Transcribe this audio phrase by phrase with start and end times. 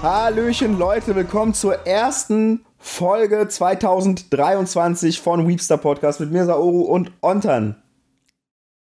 [0.00, 7.82] Hallöchen Leute, willkommen zur ersten Folge 2023 von Weepster Podcast mit mir Saoru und Ontan.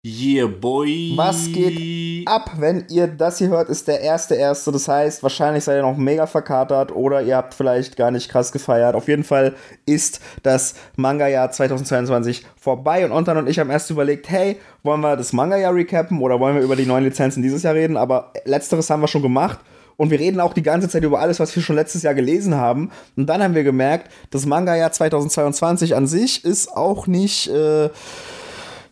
[0.06, 1.12] Yeah, boy.
[1.14, 4.72] Was geht ab, wenn ihr das hier hört, ist der erste erste.
[4.72, 8.50] Das heißt, wahrscheinlich seid ihr noch mega verkatert oder ihr habt vielleicht gar nicht krass
[8.50, 8.95] gefeiert.
[8.95, 14.30] Auf jeden Fall ist das Manga-Jahr 2022 vorbei und Ontan und ich haben erst überlegt,
[14.30, 17.75] hey, wollen wir das Manga-Jahr recappen oder wollen wir über die neuen Lizenzen dieses Jahr
[17.75, 17.98] reden?
[17.98, 19.59] Aber letzteres haben wir schon gemacht.
[19.97, 22.55] Und wir reden auch die ganze Zeit über alles, was wir schon letztes Jahr gelesen
[22.55, 22.91] haben.
[23.16, 27.91] Und dann haben wir gemerkt, das Manga-Jahr 2022 an sich ist auch nicht, äh,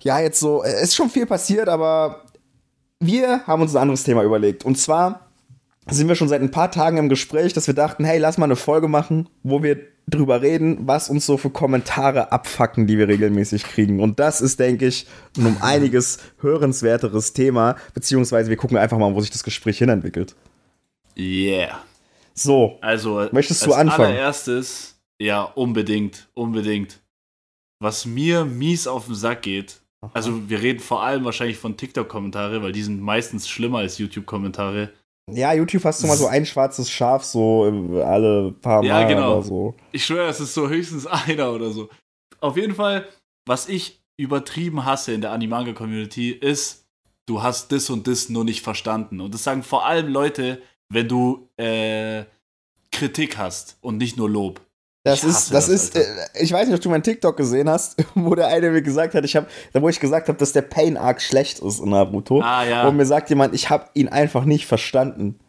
[0.00, 2.22] ja, jetzt so, es ist schon viel passiert, aber
[3.00, 4.64] wir haben uns ein anderes Thema überlegt.
[4.64, 5.28] Und zwar
[5.88, 8.44] sind wir schon seit ein paar Tagen im Gespräch, dass wir dachten, hey, lass mal
[8.44, 13.08] eine Folge machen, wo wir drüber reden, was uns so für Kommentare abfacken, die wir
[13.08, 14.00] regelmäßig kriegen.
[14.00, 15.06] Und das ist, denke ich,
[15.38, 20.34] ein um einiges hörenswerteres Thema, beziehungsweise wir gucken einfach mal, wo sich das Gespräch hinentwickelt.
[21.16, 21.82] Yeah.
[22.34, 22.78] So.
[22.80, 24.12] Also, möchtest du anfangen?
[24.12, 27.00] allererstes, ja, unbedingt, unbedingt.
[27.80, 29.82] Was mir mies auf den Sack geht,
[30.12, 34.92] also wir reden vor allem wahrscheinlich von TikTok-Kommentare, weil die sind meistens schlimmer als YouTube-Kommentare.
[35.30, 37.62] Ja, YouTube hast du mal so ein schwarzes Schaf so
[38.04, 39.34] alle paar Mal ja, genau.
[39.34, 39.74] oder so.
[39.92, 41.88] Ich schwöre, es ist so höchstens einer oder so.
[42.40, 43.06] Auf jeden Fall,
[43.46, 46.86] was ich übertrieben hasse in der Animanga-Community ist,
[47.26, 49.20] du hast das und das nur nicht verstanden.
[49.20, 50.60] Und das sagen vor allem Leute,
[50.92, 52.24] wenn du äh,
[52.90, 54.60] Kritik hast und nicht nur Lob.
[55.04, 56.04] Das ist, das, das ist, äh,
[56.40, 59.24] ich weiß nicht, ob du mein TikTok gesehen hast, wo der eine mir gesagt hat,
[59.24, 62.40] ich habe, da wo ich gesagt habe, dass der Pain Arc schlecht ist in Naruto.
[62.40, 62.86] Ah, ja.
[62.86, 65.40] Und mir sagt jemand, ich habe ihn einfach nicht verstanden.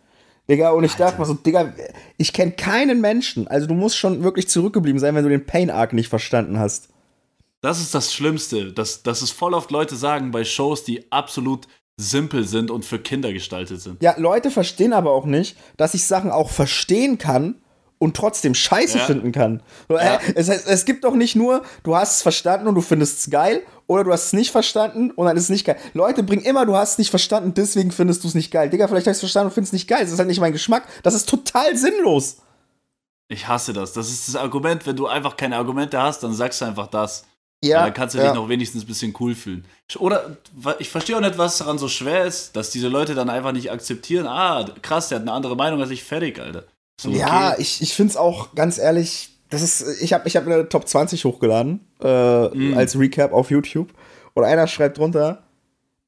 [0.50, 1.06] Digga, und ich Alter.
[1.06, 1.74] dachte mal so, Digga,
[2.18, 3.48] ich kenne keinen Menschen.
[3.48, 6.90] Also du musst schon wirklich zurückgeblieben sein, wenn du den Pain Arc nicht verstanden hast.
[7.62, 11.68] Das ist das Schlimmste, dass, dass es voll oft Leute sagen bei Shows, die absolut
[11.98, 14.02] simpel sind und für Kinder gestaltet sind.
[14.02, 17.56] Ja, Leute verstehen aber auch nicht, dass ich Sachen auch verstehen kann
[18.00, 19.06] und trotzdem scheiße ja.
[19.06, 19.64] finden kann.
[19.90, 20.20] Ja.
[20.36, 23.64] Es, es, gibt doch nicht nur, du hast es verstanden und du findest es geil,
[23.88, 25.78] oder du hast es nicht verstanden und dann ist es nicht geil.
[25.94, 28.70] Leute bringen immer, du hast es nicht verstanden, deswegen findest du es nicht geil.
[28.70, 30.02] Digga, vielleicht hast du es verstanden und findest es nicht geil.
[30.02, 30.84] Das ist halt nicht mein Geschmack.
[31.04, 32.38] Das ist total sinnlos.
[33.28, 33.94] Ich hasse das.
[33.94, 37.26] Das ist das Argument, wenn du einfach keine Argumente hast, dann sagst du einfach das.
[37.64, 37.84] Ja.
[37.84, 38.26] Dann kannst du ja.
[38.26, 39.66] dich noch wenigstens ein bisschen cool fühlen.
[39.98, 40.38] Oder
[40.80, 43.72] ich verstehe auch nicht, was daran so schwer ist, dass diese Leute dann einfach nicht
[43.72, 46.66] akzeptieren, ah, krass, der hat eine andere Meinung als ich, fertig, Alter.
[47.00, 47.20] So, okay.
[47.20, 50.68] Ja, ich, ich finde es auch ganz ehrlich, das ist, ich habe ich hab eine
[50.68, 52.78] Top 20 hochgeladen äh, mm.
[52.78, 53.94] als Recap auf YouTube
[54.34, 55.44] und einer schreibt drunter,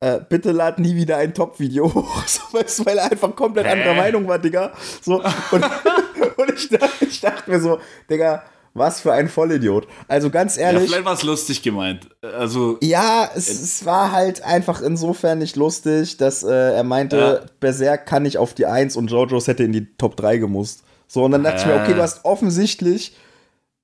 [0.02, 4.28] äh, bitte lad nie wieder ein Top-Video hoch, so, weil er einfach komplett anderer Meinung
[4.28, 4.74] war, Digga.
[5.02, 5.66] So, und,
[6.38, 7.80] und ich, dachte, ich dachte mir so,
[8.10, 8.44] Digga,
[8.76, 9.88] was für ein Vollidiot.
[10.08, 10.84] Also ganz ehrlich.
[10.84, 12.10] Ja, vielleicht war es lustig gemeint.
[12.22, 12.78] Also.
[12.82, 17.40] Ja, es, es, war halt einfach insofern nicht lustig, dass äh, er meinte, ja.
[17.60, 20.84] Berserk kann nicht auf die 1 und JoJo's hätte in die Top 3 gemusst.
[21.08, 21.62] So, und dann dachte äh.
[21.62, 23.16] ich mir, okay, du hast offensichtlich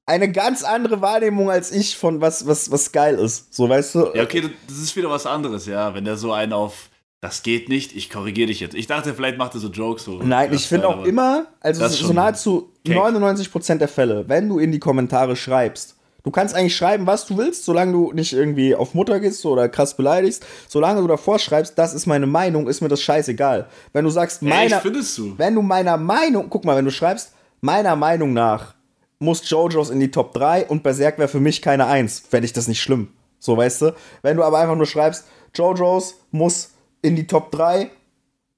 [0.06, 3.54] eine ganz andere Wahrnehmung als ich von was, was, was geil ist.
[3.54, 4.12] So, weißt du?
[4.14, 5.94] Ja, okay, das ist wieder was anderes, ja.
[5.96, 6.91] Wenn der so einen auf
[7.22, 8.74] das geht nicht, ich korrigiere dich jetzt.
[8.74, 10.06] Ich dachte, vielleicht macht er so Jokes.
[10.06, 13.00] So Nein, ich finde auch immer, also so nahezu Cake.
[13.00, 17.38] 99% der Fälle, wenn du in die Kommentare schreibst, du kannst eigentlich schreiben, was du
[17.38, 21.78] willst, solange du nicht irgendwie auf Mutter gehst oder krass beleidigst, solange du davor schreibst,
[21.78, 23.68] das ist meine Meinung, ist mir das scheißegal.
[23.94, 25.38] Wenn du sagst, meiner, Ey, findest du?
[25.38, 28.74] wenn du meiner Meinung, guck mal, wenn du schreibst, meiner Meinung nach
[29.20, 32.54] muss JoJo's in die Top 3 und Berserk wäre für mich keine 1, fände ich
[32.54, 33.10] das nicht schlimm.
[33.38, 33.96] So, weißt du?
[34.24, 37.90] Wenn du aber einfach nur schreibst, JoJo's muss in die Top 3.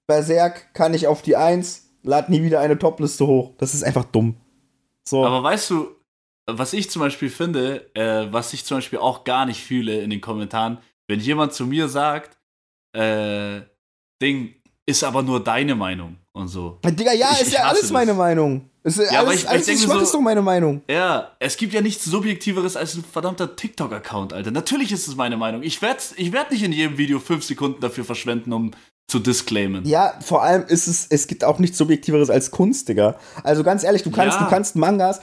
[0.08, 3.54] Berserk kann ich auf die 1, lad nie wieder eine Topliste hoch.
[3.58, 4.36] Das ist einfach dumm.
[5.08, 5.26] So.
[5.26, 5.96] Aber weißt du,
[6.46, 10.10] was ich zum Beispiel finde, äh, was ich zum Beispiel auch gar nicht fühle in
[10.10, 10.78] den Kommentaren,
[11.08, 12.38] wenn jemand zu mir sagt,
[12.94, 13.62] äh,
[14.22, 14.56] Ding,
[14.86, 16.80] ist aber nur deine Meinung und so.
[16.84, 17.92] Digga, ja, ich, ist ja alles das.
[17.92, 18.70] meine Meinung.
[18.84, 20.82] Ist ja, alles, ich, alles, ich denke so, ist doch meine Meinung.
[20.90, 24.52] Ja, es gibt ja nichts Subjektiveres als ein verdammter TikTok-Account, Alter.
[24.52, 25.64] Natürlich ist es meine Meinung.
[25.64, 28.72] Ich werde ich werd nicht in jedem Video fünf Sekunden dafür verschwenden, um
[29.08, 29.86] zu disclaimen.
[29.86, 33.16] Ja, vor allem ist es, es gibt auch nichts Subjektiveres als Kunst, Digga.
[33.44, 34.44] Also ganz ehrlich, du kannst, ja.
[34.44, 35.22] du kannst Mangas,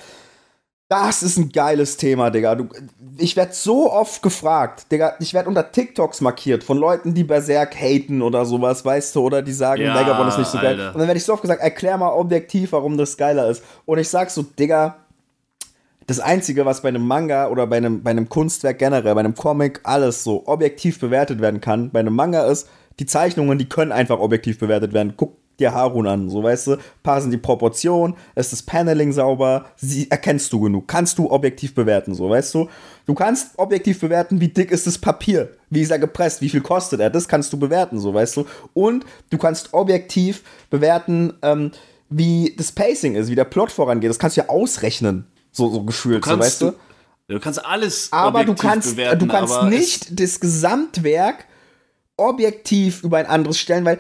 [0.91, 2.57] das ist ein geiles Thema, Digga.
[2.57, 2.69] Du,
[3.17, 5.15] ich werde so oft gefragt, Digga.
[5.21, 9.41] Ich werde unter TikToks markiert von Leuten, die Berserk haten oder sowas, weißt du, oder
[9.41, 10.81] die sagen, ja, Vagabond ist nicht so geil.
[10.81, 10.89] Alter.
[10.89, 13.63] Und dann werde ich so oft gesagt, erklär mal objektiv, warum das geiler ist.
[13.87, 14.97] Und ich sag so, Digga,
[16.09, 19.37] das Einzige, was bei einem Manga oder bei einem, bei einem Kunstwerk generell, bei einem
[19.37, 23.93] Comic, alles so objektiv bewertet werden kann, bei einem Manga ist, die Zeichnungen, die können
[23.93, 25.15] einfach objektiv bewertet werden.
[25.17, 30.11] Guck dir Harun an, so weißt du, passen die Proportionen, ist das Paneling sauber, sie
[30.11, 32.69] erkennst du genug, kannst du objektiv bewerten, so weißt du.
[33.07, 36.61] Du kannst objektiv bewerten, wie dick ist das Papier, wie ist er gepresst, wie viel
[36.61, 38.47] kostet er, das kannst du bewerten, so weißt du.
[38.73, 41.73] Und du kannst objektiv bewerten, ähm,
[42.09, 44.11] wie das Pacing ist, wie der Plot vorangeht.
[44.11, 46.73] Das kannst du ja ausrechnen, so, so gefühlt, so, weißt du?
[47.29, 51.47] Du kannst alles aber du kannst, bewerten, du kannst nicht das Gesamtwerk
[52.17, 53.99] objektiv über ein anderes stellen, weil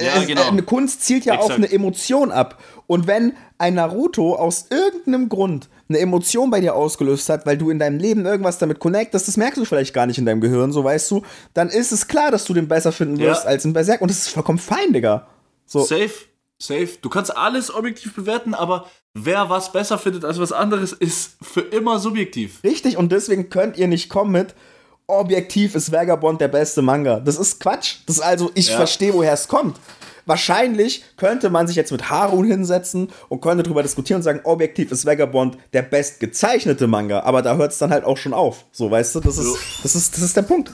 [0.00, 0.48] ja, genau.
[0.48, 1.52] eine Kunst zielt ja Exakt.
[1.52, 2.62] auf eine Emotion ab.
[2.86, 7.70] Und wenn ein Naruto aus irgendeinem Grund eine Emotion bei dir ausgelöst hat, weil du
[7.70, 10.72] in deinem Leben irgendwas damit connectest, das merkst du vielleicht gar nicht in deinem Gehirn,
[10.72, 11.22] so weißt du,
[11.54, 13.50] dann ist es klar, dass du den besser finden wirst ja.
[13.50, 14.00] als ein Berserk.
[14.00, 15.26] Und das ist vollkommen fein, Digga.
[15.64, 15.82] So.
[15.82, 16.10] Safe,
[16.58, 16.90] safe.
[17.02, 21.60] Du kannst alles objektiv bewerten, aber wer was besser findet als was anderes, ist für
[21.60, 22.62] immer subjektiv.
[22.64, 24.54] Richtig, und deswegen könnt ihr nicht kommen mit,
[25.06, 27.20] objektiv ist Vagabond der beste Manga.
[27.20, 27.96] Das ist Quatsch.
[28.06, 28.76] Das ist also, ich ja.
[28.76, 29.78] verstehe, woher es kommt.
[30.26, 34.90] Wahrscheinlich könnte man sich jetzt mit Harun hinsetzen und könnte darüber diskutieren und sagen, objektiv
[34.90, 38.64] ist Vagabond der bestgezeichnete Manga, aber da hört es dann halt auch schon auf.
[38.72, 40.72] So, weißt du, das ist, das ist, das ist der Punkt.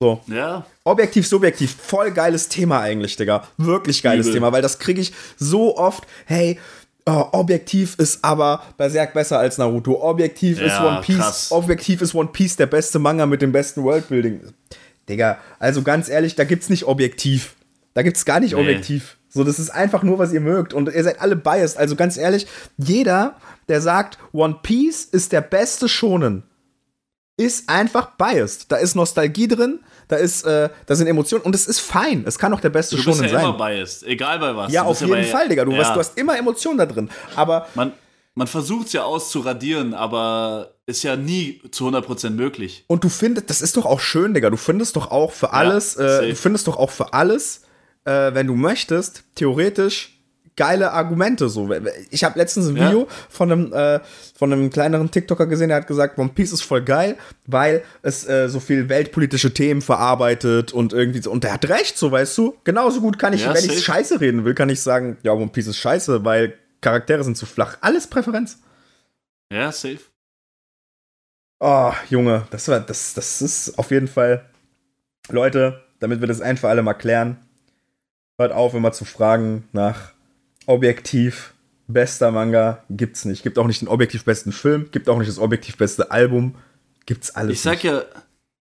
[0.00, 0.20] So.
[0.26, 0.66] Ja.
[0.82, 3.46] Objektiv, subjektiv, voll geiles Thema eigentlich, Digga.
[3.56, 4.34] Wirklich geiles Übel.
[4.34, 6.08] Thema, weil das kriege ich so oft.
[6.26, 6.58] Hey,
[7.04, 10.00] Oh, objektiv ist aber Berserk besser als Naruto.
[10.00, 11.16] Objektiv ja, ist One Piece.
[11.16, 11.52] Krass.
[11.52, 14.40] Objektiv ist One Piece der beste Manga mit dem besten Worldbuilding.
[15.08, 17.56] Digga, also ganz ehrlich, da gibt's nicht objektiv.
[17.94, 18.60] Da gibt's gar nicht nee.
[18.60, 19.16] objektiv.
[19.28, 20.74] So, das ist einfach nur, was ihr mögt.
[20.74, 21.76] Und ihr seid alle biased.
[21.76, 22.46] Also ganz ehrlich,
[22.76, 23.36] jeder,
[23.68, 26.44] der sagt, One Piece ist der beste Shonen,
[27.36, 28.70] ist einfach biased.
[28.70, 32.24] Da ist Nostalgie drin, da ist, äh, da sind Emotionen und es ist fein.
[32.26, 33.40] Es kann auch der beste du bist ja sein.
[33.40, 34.72] immer biased, egal bei was.
[34.72, 35.64] Ja, auf jeden ja Fall, Digga.
[35.64, 35.78] Du, ja.
[35.78, 37.10] weißt, du hast immer Emotionen da drin.
[37.34, 37.92] Aber man,
[38.34, 42.84] man versucht es ja auszuradieren, aber ist ja nie zu 100% möglich.
[42.86, 44.50] Und du findest, das ist doch auch schön, Digga.
[44.50, 47.62] Du findest doch auch für alles, ja, äh, du findest doch auch für alles,
[48.04, 50.11] äh, wenn du möchtest, theoretisch
[50.56, 51.48] geile Argumente.
[51.48, 51.70] So.
[52.10, 53.06] Ich habe letztens ein Video ja.
[53.28, 54.00] von, einem, äh,
[54.34, 57.16] von einem kleineren TikToker gesehen, der hat gesagt, One Piece ist voll geil,
[57.46, 61.30] weil es äh, so viel weltpolitische Themen verarbeitet und irgendwie so.
[61.30, 62.56] Und der hat recht, so weißt du.
[62.64, 65.48] Genauso gut kann ich, ja, wenn ich scheiße reden will, kann ich sagen, ja, One
[65.48, 67.78] Piece ist scheiße, weil Charaktere sind zu flach.
[67.80, 68.58] Alles Präferenz.
[69.52, 70.00] Ja, safe.
[71.60, 74.44] Oh, Junge, das war, das, das ist auf jeden Fall.
[75.28, 77.36] Leute, damit wir das ein für alle mal klären,
[78.36, 80.12] hört auf, immer zu fragen nach
[80.66, 81.54] objektiv
[81.86, 83.42] bester Manga gibt's nicht.
[83.42, 86.54] Gibt auch nicht den objektiv besten Film, gibt auch nicht das objektiv beste Album,
[87.06, 87.84] gibt's alles ich sag nicht.
[87.84, 88.04] Ja,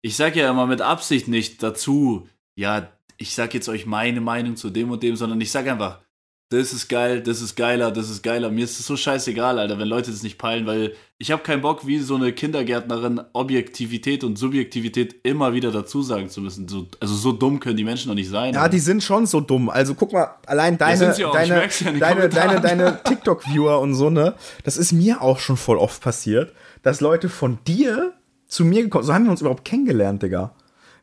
[0.03, 4.57] ich sag ja immer mit Absicht nicht dazu, ja, ich sag jetzt euch meine Meinung
[4.57, 6.01] zu dem und dem, sondern ich sag einfach,
[6.51, 8.51] das ist geil, das ist geiler, das ist geiler.
[8.51, 11.63] Mir ist es so scheißegal, Alter, wenn Leute das nicht peilen, weil ich habe keinen
[11.63, 16.67] Bock, wie so eine Kindergärtnerin Objektivität und Subjektivität immer wieder dazu sagen zu müssen.
[16.67, 18.55] So, also so dumm können die Menschen doch nicht sein.
[18.55, 18.73] Ja, Alter.
[18.73, 19.71] die sind schon so dumm.
[19.71, 24.35] Also guck mal, allein deine, ja, deine, ja deine, deine, deine TikTok-Viewer und so, ne?
[24.65, 26.53] Das ist mir auch schon voll oft passiert,
[26.83, 28.13] dass Leute von dir
[28.49, 29.13] zu mir gekommen sind.
[29.13, 30.53] So haben wir uns überhaupt kennengelernt, Digga.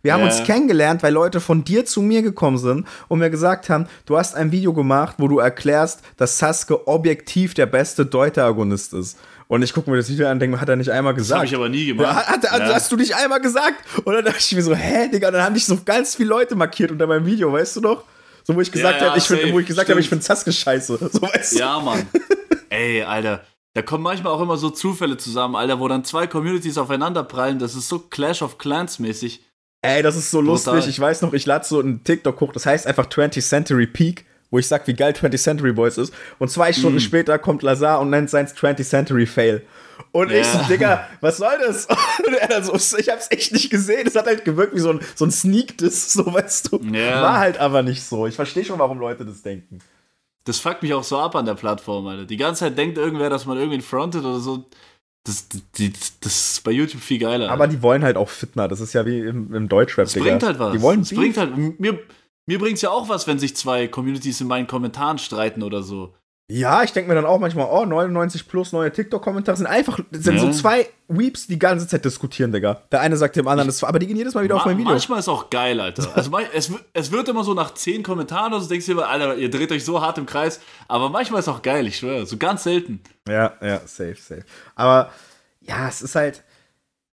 [0.07, 0.31] Wir haben yeah.
[0.37, 4.17] uns kennengelernt, weil Leute von dir zu mir gekommen sind und mir gesagt haben, du
[4.17, 9.17] hast ein Video gemacht, wo du erklärst, dass Sasuke objektiv der beste Deuter-Agonist ist.
[9.49, 11.31] Und ich gucke mir das Video an und denke, hat er nicht einmal gesagt.
[11.31, 12.07] Das habe ich aber nie gemacht.
[12.07, 12.73] Ja, hat, hat, ja.
[12.73, 13.83] Hast du nicht einmal gesagt?
[14.05, 16.55] Und dann dachte ich mir so, hä, Digga, dann haben dich so ganz viele Leute
[16.55, 18.05] markiert unter meinem Video, weißt du noch?
[18.45, 20.53] So, wo ich gesagt ja, habe, ich find, wo ich gesagt habe, ich finde Sasuke
[20.53, 20.99] scheiße.
[21.11, 21.59] So, weißt du?
[21.59, 22.07] Ja, Mann.
[22.69, 23.43] Ey, Alter.
[23.73, 27.59] Da kommen manchmal auch immer so Zufälle zusammen, Alter, wo dann zwei Communities aufeinander prallen.
[27.59, 29.41] Das ist so Clash of Clans mäßig.
[29.81, 30.75] Ey, das ist so Total.
[30.75, 30.89] lustig.
[30.89, 34.25] Ich weiß noch, ich lade so einen TikTok hoch, das heißt einfach 20th Century Peak,
[34.49, 36.13] wo ich sag, wie geil 20th Century Boys ist.
[36.39, 37.01] Und zwei Stunden mm.
[37.01, 39.63] später kommt Lazar und nennt seins 20th Century Fail.
[40.11, 40.37] Und ja.
[40.37, 41.87] ich so, Digga, was soll das?
[42.25, 44.07] Und er dann so, ich hab's echt nicht gesehen.
[44.07, 46.77] Es hat halt gewirkt wie so ein, so ein Sneak-Diss, so weißt du.
[46.91, 47.21] Ja.
[47.21, 48.27] War halt aber nicht so.
[48.27, 49.79] Ich verstehe schon, warum Leute das denken.
[50.43, 52.25] Das fuckt mich auch so ab an der Plattform, Alter.
[52.25, 54.65] Die ganze Zeit denkt irgendwer, dass man irgendwie frontet oder so.
[55.27, 55.91] Das, die,
[56.21, 57.51] das ist bei YouTube viel geiler.
[57.51, 58.67] Aber die wollen halt auch Fitner.
[58.67, 60.71] Das ist ja wie im, im Deutschrap, Das bringt halt was.
[60.71, 61.57] Die wollen das bringt halt.
[61.57, 61.99] Mir,
[62.45, 65.83] mir bringt es ja auch was, wenn sich zwei Communities in meinen Kommentaren streiten oder
[65.83, 66.13] so.
[66.49, 70.35] Ja, ich denke mir dann auch manchmal, oh, 99 plus neue TikTok-Kommentare sind einfach, sind
[70.35, 70.41] ja.
[70.41, 72.83] so zwei Weeps die ganze Zeit diskutieren, Digga.
[72.89, 74.77] Der eine sagt dem anderen, das, aber die gehen jedes Mal wieder Ma auf mein
[74.77, 74.91] Video.
[74.91, 76.09] Manchmal ist auch geil, Alter.
[76.15, 79.35] Also es, es wird immer so nach 10 Kommentaren oder so, denkst du immer, Alter,
[79.35, 80.61] ihr dreht euch so hart im Kreis.
[80.87, 82.25] Aber manchmal ist auch geil, ich schwöre.
[82.25, 83.01] So ganz selten.
[83.27, 84.45] Ja, ja, safe, safe.
[84.75, 85.11] Aber
[85.59, 86.43] ja, es ist halt,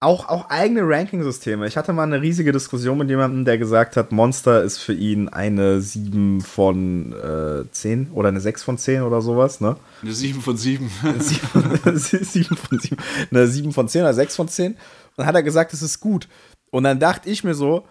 [0.00, 1.66] auch, auch eigene Ranking-Systeme.
[1.66, 5.28] Ich hatte mal eine riesige Diskussion mit jemandem, der gesagt hat, Monster ist für ihn
[5.28, 9.76] eine 7 von äh, 10 oder eine 6 von 10 oder sowas, ne?
[10.02, 10.88] Eine 7 von 7.
[11.18, 12.96] 7 von 7.
[13.30, 14.72] Eine 7 von 10 oder 6 von 10.
[14.72, 14.78] Und
[15.16, 16.28] dann hat er gesagt, es ist gut.
[16.70, 17.84] Und dann dachte ich mir so,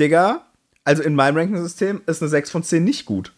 [0.00, 0.44] Digga,
[0.84, 3.32] also in meinem Ranking-System ist eine 6 von 10 nicht gut.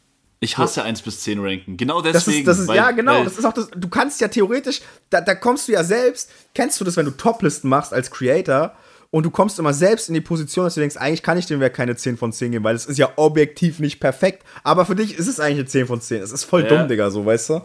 [0.45, 0.81] Ich hasse so.
[0.83, 1.77] 1 bis 10 ranken.
[1.77, 2.45] Genau deswegen.
[2.45, 3.25] Das ist, das ist ja, genau.
[3.25, 6.81] Das ist auch das, du kannst ja theoretisch, da, da kommst du ja selbst, kennst
[6.81, 8.75] du das, wenn du Toplisten machst als Creator
[9.11, 11.61] und du kommst immer selbst in die Position, dass du denkst, eigentlich kann ich dem
[11.61, 14.45] Werk keine 10 von 10 geben, weil es ist ja objektiv nicht perfekt.
[14.65, 16.23] Aber für dich ist es eigentlich eine 10 von 10.
[16.23, 16.69] Es ist voll ja.
[16.69, 17.61] dumm, Digga, so, weißt du?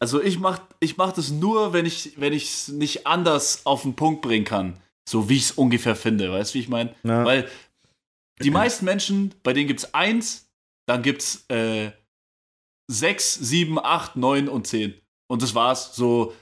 [0.00, 3.94] Also ich mach, ich mach das nur, wenn ich wenn es nicht anders auf den
[3.94, 4.76] Punkt bringen kann.
[5.08, 6.94] So wie ich es ungefähr finde, weißt du, wie ich meine?
[7.02, 7.48] Weil
[8.42, 10.46] die meisten Menschen, bei denen gibt es 1,
[10.86, 11.90] dann gibt es äh,
[12.88, 14.94] 6, 7, 8, 9 und 10.
[15.26, 15.94] Und das war's.
[15.96, 16.34] So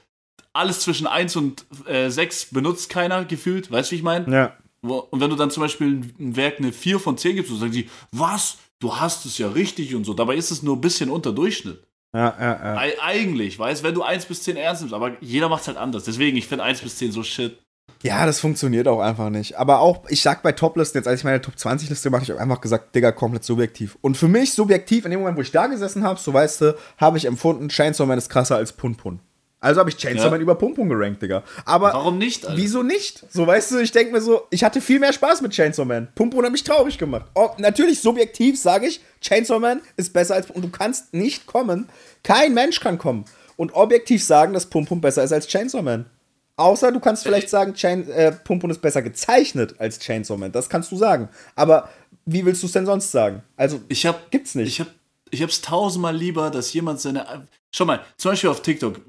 [0.53, 4.31] alles zwischen 1 und äh, 6 benutzt keiner gefühlt, weißt du, wie ich meine?
[4.31, 4.57] Ja.
[4.81, 7.71] Und wenn du dann zum Beispiel ein Werk eine 4 von 10 gibst, dann sagen
[7.71, 8.57] die, was?
[8.79, 10.13] Du hast es ja richtig und so.
[10.13, 11.87] Dabei ist es nur ein bisschen unter Durchschnitt.
[12.13, 12.93] Ja, ja, ja.
[13.01, 15.77] Eigentlich, weißt du, wenn du 1 bis 10 ernst nimmst, aber jeder macht es halt
[15.77, 16.03] anders.
[16.03, 17.57] Deswegen, ich finde 1 bis 10 so shit.
[18.03, 19.57] Ja, das funktioniert auch einfach nicht.
[19.57, 22.37] Aber auch, ich sag bei Toplisten, jetzt als ich meine Top 20 Liste habe, ich
[22.37, 23.97] einfach gesagt, Digga, komplett subjektiv.
[24.01, 26.75] Und für mich subjektiv, in dem Moment, wo ich da gesessen habe, so weißt du,
[26.97, 29.21] habe ich empfunden, Chainsaw Man ist krasser als Pun Pun.
[29.61, 30.31] Also habe ich Chainsaw ja.
[30.31, 31.43] Man über Pum Pum gerankt, Digga.
[31.63, 32.45] Aber warum nicht?
[32.45, 32.61] Alter?
[32.61, 33.25] Wieso nicht?
[33.31, 36.09] So, weißt du, ich denke mir so, ich hatte viel mehr Spaß mit Chainsaw Man.
[36.13, 37.27] Pum Pum hat mich traurig gemacht.
[37.35, 41.87] Oh, natürlich subjektiv sage ich, Chainsaw Man ist besser als und du kannst nicht kommen.
[42.23, 43.23] Kein Mensch kann kommen
[43.55, 46.07] und objektiv sagen, dass Pum Pum besser ist als Chainsaw Man.
[46.55, 50.51] Außer du kannst vielleicht sagen, Chain, äh, Pum Pum ist besser gezeichnet als Chainsaw Man.
[50.51, 51.29] Das kannst du sagen.
[51.55, 51.89] Aber
[52.25, 53.43] wie willst du es denn sonst sagen?
[53.55, 54.67] Also, ich hab, gibt's nicht.
[54.67, 54.87] Ich hab,
[55.31, 59.01] ich hab's tausendmal lieber, dass jemand seine Schau mal, zum Beispiel auf TikTok,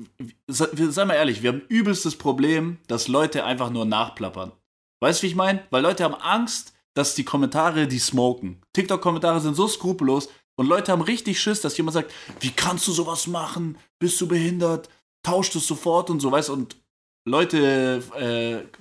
[0.49, 4.53] sei mal ehrlich, wir haben übelstes Problem, dass Leute einfach nur nachplappern.
[5.01, 5.63] Weißt du, wie ich meine?
[5.69, 8.63] Weil Leute haben Angst, dass die Kommentare die smoken.
[8.73, 12.93] TikTok-Kommentare sind so skrupellos und Leute haben richtig Schiss, dass jemand sagt, wie kannst du
[12.93, 13.77] sowas machen?
[13.99, 14.89] Bist du behindert?
[15.23, 16.77] Tauscht es sofort und so, weißt Und
[17.25, 18.79] Leute äh,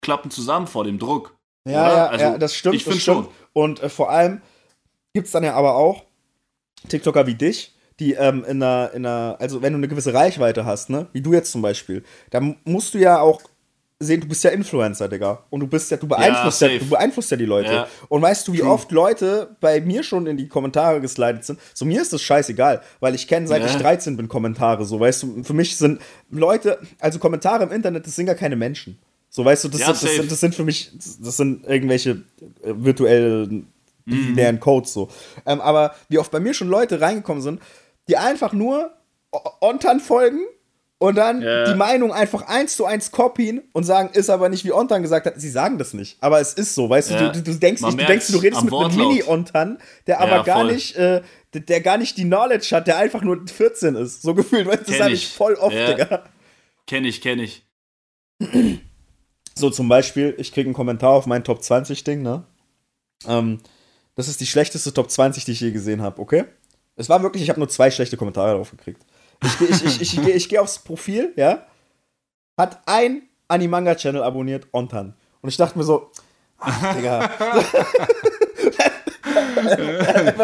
[0.00, 1.36] klappen zusammen vor dem Druck.
[1.64, 2.76] Ja, ja, also, ja, das stimmt.
[2.76, 3.28] Ich finde schon.
[3.52, 4.40] Und äh, vor allem
[5.12, 6.04] gibt es dann ja aber auch
[6.88, 10.64] TikToker wie dich, die ähm, in, einer, in einer, also wenn du eine gewisse Reichweite
[10.64, 13.42] hast, ne, wie du jetzt zum Beispiel, dann musst du ja auch
[14.00, 15.44] sehen, du bist ja Influencer, Digga.
[15.50, 17.72] Und du bist ja, du beeinflusst ja, ja du beeinflusst ja die Leute.
[17.72, 17.88] Ja.
[18.08, 18.70] Und weißt du, wie True.
[18.70, 21.60] oft Leute bei mir schon in die Kommentare geslidet sind?
[21.74, 24.84] So, mir ist das scheißegal, weil ich kenne, seit ich 13 bin, Kommentare.
[24.86, 28.56] So, weißt du, für mich sind Leute, also Kommentare im Internet, das sind gar keine
[28.56, 28.98] Menschen.
[29.28, 30.90] So, weißt du, das, sind, das, sind, das sind für mich,
[31.20, 32.22] das sind irgendwelche
[32.62, 33.68] äh, virtuellen
[34.06, 34.60] binären mhm.
[34.60, 35.08] Codes so.
[35.46, 37.60] Ähm, aber wie oft bei mir schon Leute reingekommen sind,
[38.08, 38.90] die einfach nur
[39.60, 40.40] Ontan folgen
[41.00, 41.64] und dann yeah.
[41.64, 45.24] die Meinung einfach eins zu eins copyen und sagen, ist aber nicht wie Ontan gesagt
[45.24, 45.40] hat.
[45.40, 47.32] Sie sagen das nicht, aber es ist so, weißt yeah.
[47.32, 50.44] du, du, du denkst nicht, du denkst, du redest mit einem Mini-Ontan, der ja, aber
[50.44, 50.74] gar voll.
[50.74, 51.22] nicht, äh,
[51.54, 54.20] der gar nicht die Knowledge hat, der einfach nur 14 ist.
[54.20, 55.94] So gefühlt, weißt du, das habe ich voll oft, ja.
[55.94, 56.24] Digga.
[56.86, 57.64] Kenn ich, kenn ich.
[59.54, 62.44] So zum Beispiel, ich kriege einen Kommentar auf mein Top 20 Ding, ne?
[63.26, 63.58] Ähm,
[64.16, 66.44] das ist die schlechteste Top 20, die ich je gesehen habe, okay?
[66.96, 69.02] Es war wirklich, ich habe nur zwei schlechte Kommentare darauf gekriegt.
[69.42, 71.66] Ich, ich, ich, ich, ich, ich gehe aufs Profil, ja.
[72.58, 75.14] Hat ein Animanga-Channel abonniert, Ontan.
[75.40, 76.10] Und ich dachte mir so,
[76.58, 77.30] ach, Digga.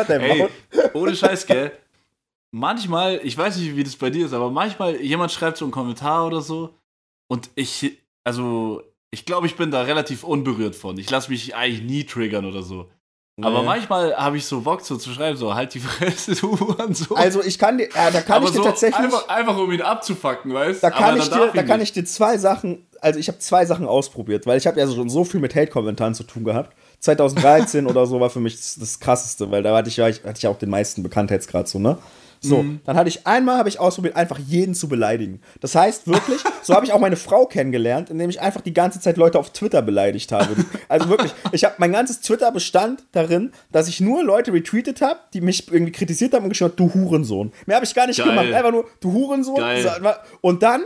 [0.08, 0.48] Ey,
[0.94, 1.72] ohne Scheiß, gell?
[2.50, 5.72] Manchmal, ich weiß nicht, wie das bei dir ist, aber manchmal, jemand schreibt so einen
[5.72, 6.74] Kommentar oder so
[7.28, 10.98] und ich, also, ich glaube, ich bin da relativ unberührt von.
[10.98, 12.90] Ich lasse mich eigentlich nie triggern oder so.
[13.38, 13.46] Nee.
[13.46, 16.96] Aber manchmal habe ich so Bock so zu schreiben, so halt die Fresse, du und
[16.96, 17.14] so.
[17.14, 18.98] Also ich kann dir, ja, da kann Aber ich dir so tatsächlich.
[18.98, 20.86] Einfach, einfach um ihn abzufacken, weißt du?
[20.86, 23.86] Da, kann ich, dir, da kann ich dir zwei Sachen, also ich habe zwei Sachen
[23.86, 26.74] ausprobiert, weil ich habe ja schon so viel mit Hate-Kommentaren zu tun gehabt.
[27.00, 30.38] 2013 oder so war für mich das, das krasseste, weil da hatte ich ja hatte
[30.38, 31.98] ich auch den meisten Bekanntheitsgrad so, ne?
[32.40, 32.80] So, mhm.
[32.84, 35.40] dann hatte ich einmal habe ich ausprobiert, einfach jeden zu beleidigen.
[35.60, 39.00] Das heißt wirklich, so habe ich auch meine Frau kennengelernt, indem ich einfach die ganze
[39.00, 40.48] Zeit Leute auf Twitter beleidigt habe.
[40.88, 45.20] Also wirklich, ich habe mein ganzes Twitter bestand darin, dass ich nur Leute retweetet habe,
[45.34, 47.52] die mich irgendwie kritisiert haben und geschrieben haben, du Hurensohn.
[47.66, 48.28] Mehr habe ich gar nicht Geil.
[48.28, 49.56] gemacht, einfach nur du Hurensohn.
[49.56, 49.86] Geil.
[50.40, 50.82] Und dann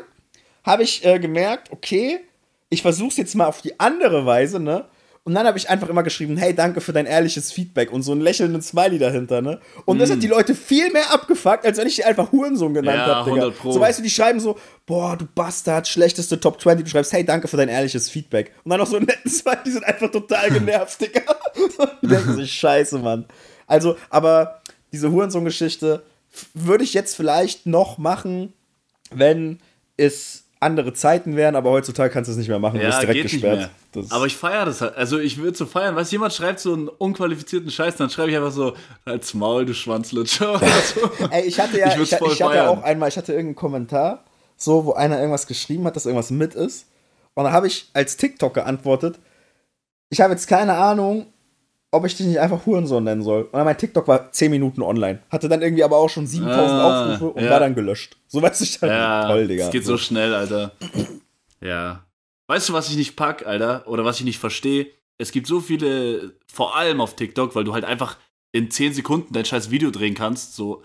[0.65, 2.21] habe ich äh, gemerkt, okay,
[2.69, 4.87] ich versuche es jetzt mal auf die andere Weise, ne?
[5.31, 8.11] Und dann habe ich einfach immer geschrieben, hey, danke für dein ehrliches Feedback und so
[8.11, 9.61] einen lächelnden Smiley dahinter, ne?
[9.85, 10.01] Und mm.
[10.01, 13.15] das hat die Leute viel mehr abgefuckt, als wenn ich die einfach Hurensohn genannt ja,
[13.15, 13.53] habe, Digga.
[13.63, 16.85] So weißt du, die schreiben so, boah, du Bastard, schlechteste Top 20.
[16.85, 18.53] Du schreibst, hey, danke für dein ehrliches Feedback.
[18.65, 21.21] Und dann noch so einen netten Smiley, die sind einfach total genervt, Digga.
[22.03, 23.25] die denken sich, scheiße, Mann.
[23.69, 26.03] Also, aber diese Hurensohn-Geschichte
[26.55, 28.53] würde ich jetzt vielleicht noch machen,
[29.13, 29.61] wenn
[29.97, 33.03] es andere Zeiten wären, aber heutzutage kannst du es nicht mehr machen, ja, du bist
[33.03, 33.71] direkt gesperrt.
[34.11, 34.95] Aber ich feiere das halt.
[34.95, 38.37] Also ich würde so feiern, weißt jemand schreibt so einen unqualifizierten Scheiß, dann schreibe ich
[38.37, 38.75] einfach so,
[39.07, 41.27] als Maul, du Schwanzlutscher oder so.
[41.31, 44.25] Ey, ich hatte ja, ich, ich, ich hatte auch einmal, ich hatte irgendeinen Kommentar,
[44.57, 46.87] so, wo einer irgendwas geschrieben hat, dass irgendwas mit ist.
[47.35, 49.19] Und da habe ich als TikTok geantwortet,
[50.11, 51.27] ich habe jetzt keine Ahnung,
[51.93, 53.43] ob ich dich nicht einfach Hurensohn nennen soll.
[53.43, 55.21] Und mein TikTok war 10 Minuten online.
[55.31, 57.51] Hatte dann irgendwie aber auch schon 7000 ah, Aufrufe und ja.
[57.51, 58.17] war dann gelöscht.
[58.29, 59.65] So weißt du, halt ja, toll, Digga.
[59.65, 60.73] Es geht so schnell, Alter.
[61.61, 62.05] ja.
[62.47, 63.87] Weißt du, was ich nicht pack, Alter?
[63.87, 64.89] Oder was ich nicht verstehe?
[65.19, 68.17] Es gibt so viele, vor allem auf TikTok, weil du halt einfach
[68.53, 70.83] in 10 Sekunden dein scheiß Video drehen kannst, so,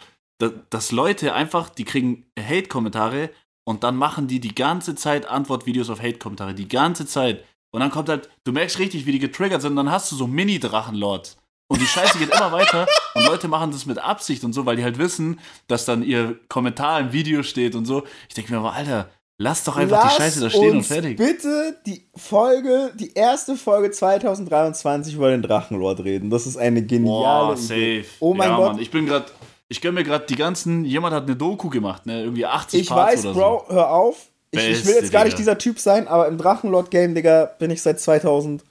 [0.70, 3.30] dass Leute einfach, die kriegen Hate-Kommentare
[3.64, 7.44] und dann machen die die ganze Zeit Antwortvideos auf Hate-Kommentare, die ganze Zeit.
[7.76, 10.16] Und dann kommt halt, du merkst richtig, wie die getriggert sind, und dann hast du
[10.16, 11.36] so Mini-Drachenlords.
[11.68, 14.78] Und die Scheiße geht immer weiter und Leute machen das mit Absicht und so, weil
[14.78, 18.04] die halt wissen, dass dann ihr Kommentar im Video steht und so.
[18.30, 21.18] Ich denke mir aber, Alter, lass doch einfach lass die Scheiße da stehen und fertig.
[21.18, 26.30] Bitte die Folge, die erste Folge 2023 über den Drachenlord reden.
[26.30, 28.06] Das ist eine geniale Boah, safe.
[28.22, 28.74] Oh mein ja, Gott.
[28.74, 29.26] Mann, ich bin gerade
[29.68, 32.22] ich gönne mir gerade die ganzen, jemand hat eine Doku gemacht, ne?
[32.22, 33.74] Irgendwie 80 ich Parts weiß, oder Bro, so.
[33.74, 34.30] hör auf.
[34.52, 37.82] Ich, ich will jetzt gar nicht dieser Typ sein, aber im Drachenlord-Game, Digga, bin ich
[37.82, 38.64] seit 2000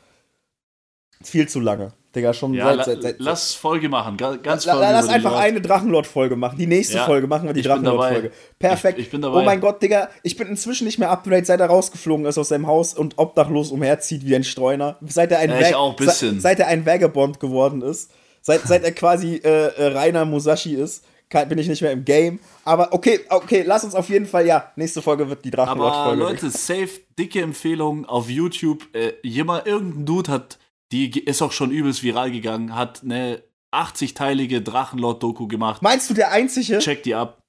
[1.23, 1.93] viel zu lange.
[2.15, 4.81] Digga, schon ja, seit, seit, seit, Lass Folge machen, ganz Folge.
[4.81, 5.43] Lass einfach Lord.
[5.43, 6.57] eine Drachenlord-Folge machen.
[6.59, 8.31] Die nächste ja, Folge machen wir die Drachenlord-Folge.
[8.59, 8.99] Perfekt.
[8.99, 9.41] Ich, ich, bin dabei.
[9.41, 12.49] Oh mein Gott, Digga, ich bin inzwischen nicht mehr up-to-date, seit er rausgeflogen ist aus
[12.49, 14.97] seinem Haus und obdachlos umherzieht wie ein Streuner.
[15.07, 16.41] Seit er ein, ja, ich auch, bisschen.
[16.41, 18.13] seit er ein Vagabond geworden ist.
[18.43, 21.05] Seit, seit er quasi äh, äh, Rainer Musashi ist
[21.49, 22.39] bin ich nicht mehr im Game.
[22.65, 26.23] Aber okay, okay, lass uns auf jeden Fall, ja, nächste Folge wird die Drachenlord-Folge.
[26.23, 28.87] Aber Leute, safe, dicke Empfehlung auf YouTube.
[28.95, 30.59] Äh, jemand, irgendein Dude hat,
[30.93, 35.83] die ist auch schon übelst viral gegangen, hat eine 80-teilige Drachenlord-Doku gemacht.
[35.83, 36.79] Meinst du der einzige?
[36.79, 37.41] Check die ab.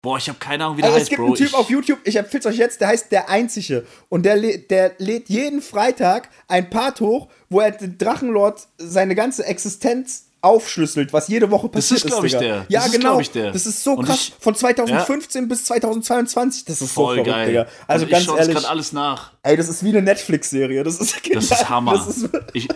[0.00, 1.32] Boah, ich habe keine Ahnung, wie der also heißt, Bro.
[1.32, 3.28] Es gibt einen Typ ich auf YouTube, ich empfehle es euch jetzt, der heißt Der
[3.28, 3.84] Einzige.
[4.08, 9.44] Und der, der lädt jeden Freitag ein Part hoch, wo er den Drachenlord seine ganze
[9.44, 12.04] Existenz aufschlüsselt, was jede Woche passiert ist.
[12.04, 12.66] Das ist, glaube ich, der.
[12.68, 13.18] Ja, das genau.
[13.18, 14.28] Ist, das ist so krass.
[14.28, 15.48] Ich, Von 2015 ja?
[15.48, 16.64] bis 2022.
[16.64, 17.46] Das ist Voll so verrückt, geil.
[17.48, 17.66] Digga.
[17.86, 18.54] Also und ganz ich ehrlich.
[18.54, 19.32] gerade alles nach.
[19.42, 20.84] Ey, das ist wie eine Netflix-Serie.
[20.84, 21.92] Das ist, das ist Hammer.
[21.92, 22.68] Das ist ich,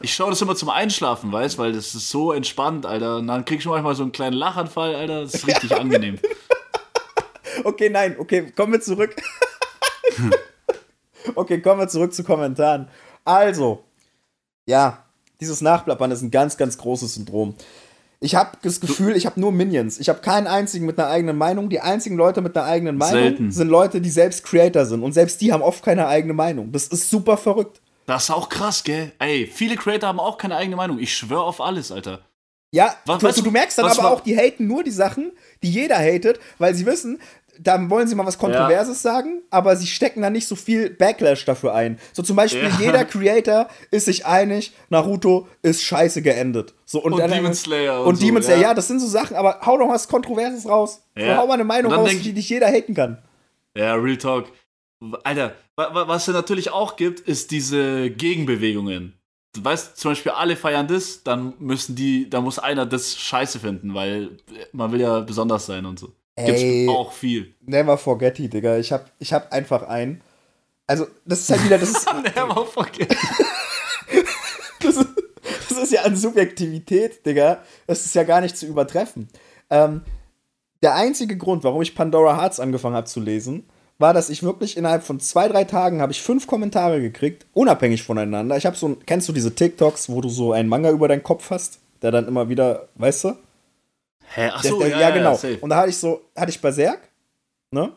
[0.00, 3.16] ich schaue das immer zum Einschlafen, weißt weil das ist so entspannt, Alter.
[3.16, 5.22] Und dann krieg ich manchmal so einen kleinen Lachanfall, Alter.
[5.22, 6.18] Das ist richtig angenehm.
[7.64, 9.16] okay, nein, okay, kommen wir zurück.
[11.34, 12.88] okay, kommen wir zurück zu Kommentaren.
[13.24, 13.84] Also,
[14.66, 15.04] ja,
[15.40, 17.54] dieses Nachplappern ist ein ganz, ganz großes Syndrom.
[18.22, 19.98] Ich habe das Gefühl, ich habe nur Minions.
[19.98, 21.70] Ich habe keinen einzigen mit einer eigenen Meinung.
[21.70, 23.50] Die einzigen Leute mit einer eigenen Meinung Selten.
[23.50, 25.02] sind Leute, die selbst Creator sind.
[25.02, 26.70] Und selbst die haben oft keine eigene Meinung.
[26.70, 27.80] Das ist super verrückt.
[28.04, 29.12] Das ist auch krass, gell?
[29.18, 30.98] Ey, viele Creator haben auch keine eigene Meinung.
[30.98, 32.20] Ich schwöre auf alles, Alter.
[32.72, 35.96] Ja, was, du, du, merkst dann aber auch, die haten nur die Sachen, die jeder
[35.96, 37.20] hatet, weil sie wissen,
[37.62, 39.12] da wollen sie mal was Kontroverses ja.
[39.12, 41.98] sagen, aber sie stecken da nicht so viel Backlash dafür ein.
[42.12, 42.78] So zum Beispiel, ja.
[42.80, 46.74] jeder Creator ist sich einig, Naruto ist scheiße geendet.
[46.86, 48.00] So, und, und dann, Demon Slayer.
[48.00, 48.68] Und, und so, Demon Slayer, ja.
[48.68, 48.74] ja.
[48.74, 51.02] das sind so Sachen, aber hau doch was Kontroverses raus.
[51.16, 51.36] Ja.
[51.36, 53.18] hau mal eine Meinung raus, die nicht jeder haten kann.
[53.76, 54.46] Ja, Real Talk.
[55.22, 59.14] Alter, was es natürlich auch gibt, ist diese Gegenbewegungen.
[59.52, 63.58] Du weißt, zum Beispiel alle feiern das, dann müssen die, da muss einer das scheiße
[63.58, 64.36] finden, weil
[64.72, 66.12] man will ja besonders sein und so.
[66.40, 67.54] Ey, Gibt's auch viel.
[67.60, 68.78] Never forget it, Digga.
[68.78, 70.20] Ich hab, ich hab einfach einen.
[70.86, 72.08] Also, das ist halt wieder, das ist.
[72.36, 73.10] never forget
[74.80, 75.08] das, ist,
[75.68, 77.62] das ist ja an Subjektivität, Digga.
[77.86, 79.28] Das ist ja gar nicht zu übertreffen.
[79.70, 80.02] Ähm,
[80.82, 83.66] der einzige Grund, warum ich Pandora Hearts angefangen habe zu lesen,
[83.98, 88.02] war, dass ich wirklich innerhalb von zwei, drei Tagen habe ich fünf Kommentare gekriegt, unabhängig
[88.02, 88.56] voneinander.
[88.56, 91.50] Ich habe so, kennst du diese TikToks, wo du so einen Manga über deinen Kopf
[91.50, 93.36] hast, der dann immer wieder, weißt du?
[94.32, 94.48] Hä?
[94.48, 95.38] Achso, der, der, ja, ja, genau.
[95.42, 97.00] Ja, und da hatte ich so, hatte ich Berserk,
[97.70, 97.92] ne?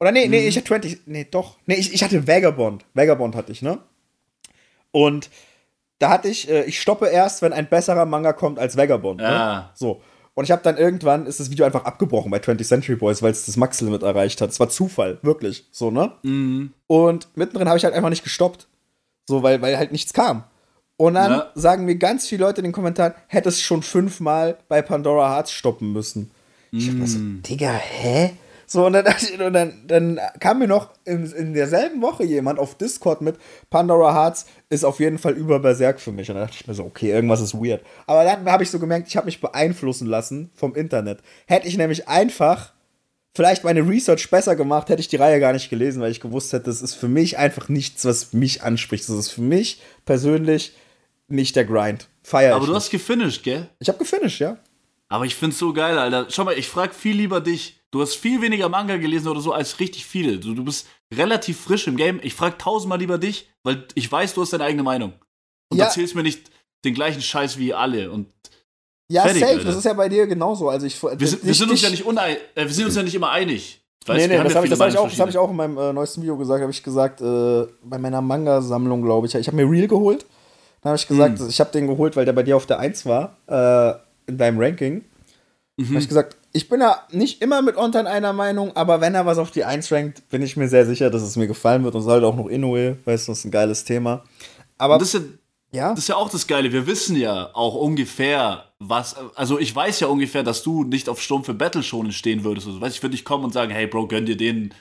[0.00, 0.48] Oder nee, nee, mhm.
[0.48, 1.56] ich hatte 20, nee, doch.
[1.66, 2.84] Nee, ich, ich hatte Vagabond.
[2.94, 3.78] Vagabond hatte ich, ne?
[4.90, 5.30] Und
[5.98, 9.20] da hatte ich, äh, ich stoppe erst, wenn ein besserer Manga kommt als Vagabond.
[9.20, 9.24] Ne?
[9.24, 9.70] Ja.
[9.74, 10.02] So.
[10.34, 13.30] Und ich habe dann irgendwann, ist das Video einfach abgebrochen bei 20th Century Boys, weil
[13.30, 14.50] es das Max-Limit erreicht hat.
[14.50, 15.66] Es war Zufall, wirklich.
[15.70, 16.12] So, ne?
[16.22, 16.72] Mhm.
[16.86, 18.66] Und mittendrin habe ich halt einfach nicht gestoppt.
[19.26, 20.44] So, weil, weil halt nichts kam.
[20.96, 21.50] Und dann ja.
[21.54, 25.52] sagen mir ganz viele Leute in den Kommentaren, hätte es schon fünfmal bei Pandora Hearts
[25.52, 26.30] stoppen müssen.
[26.70, 27.42] Ich hab mir so, mm.
[27.42, 28.32] Digga, hä?
[28.66, 29.06] So, und dann,
[29.44, 33.36] und dann, dann kam mir noch in, in derselben Woche jemand auf Discord mit,
[33.70, 36.28] Pandora Hearts ist auf jeden Fall über Berserk für mich.
[36.30, 37.82] Und dann dachte ich mir so, okay, irgendwas ist weird.
[38.06, 41.20] Aber dann habe ich so gemerkt, ich habe mich beeinflussen lassen vom Internet.
[41.46, 42.72] Hätte ich nämlich einfach
[43.34, 46.52] vielleicht meine Research besser gemacht, hätte ich die Reihe gar nicht gelesen, weil ich gewusst
[46.52, 49.08] hätte, das ist für mich einfach nichts, was mich anspricht.
[49.08, 50.74] Das ist für mich persönlich
[51.28, 52.08] nicht der Grind.
[52.22, 53.68] Feier Aber du hast gefinisht, gell?
[53.78, 54.58] Ich habe gefinisht, ja.
[55.08, 56.26] Aber ich find's so geil, Alter.
[56.30, 57.80] Schau mal, ich frag viel lieber dich.
[57.90, 60.38] Du hast viel weniger Manga gelesen oder so als richtig viele.
[60.38, 62.18] Du, du bist relativ frisch im Game.
[62.22, 65.12] Ich frag tausendmal lieber dich, weil ich weiß, du hast deine eigene Meinung.
[65.70, 65.84] Und ja.
[65.84, 66.50] erzählst mir nicht
[66.84, 68.10] den gleichen Scheiß wie alle.
[68.10, 68.26] Und
[69.08, 69.52] ja, fertig, safe.
[69.52, 69.64] Alter.
[69.64, 70.68] Das ist ja bei dir genauso.
[70.68, 73.02] Also ich, wir, sind, wir sind uns ja nicht unein, äh, wir sind uns ja
[73.02, 73.80] nicht immer einig.
[74.06, 75.92] Weißt, nee, nee, das habe ich, hab ich, auch, hab ich auch in meinem äh,
[75.92, 76.60] neuesten Video gesagt.
[76.60, 79.34] Habe ich gesagt, äh, bei meiner Manga-Sammlung, glaube ich.
[79.34, 80.26] Ich habe mir Real geholt.
[80.84, 81.48] Dann habe ich gesagt, hm.
[81.48, 84.60] ich habe den geholt, weil der bei dir auf der 1 war, äh, in deinem
[84.60, 85.02] Ranking.
[85.76, 85.88] Mhm.
[85.88, 89.26] Habe ich gesagt, ich bin ja nicht immer mit Ontan einer Meinung, aber wenn er
[89.26, 91.94] was auf die 1 rankt, bin ich mir sehr sicher, dass es mir gefallen wird
[91.94, 94.22] und es halt auch noch Inoue, weißt du, das ist ein geiles Thema.
[94.76, 95.28] Aber das ist ja,
[95.72, 96.70] ja, das ist ja auch das Geile.
[96.70, 99.16] Wir wissen ja auch ungefähr, was.
[99.34, 102.66] Also, ich weiß ja ungefähr, dass du nicht auf stumpfe Battle schon stehen würdest.
[102.66, 104.72] Also, weißt, ich würde nicht kommen und sagen, hey, Bro, gönn dir den,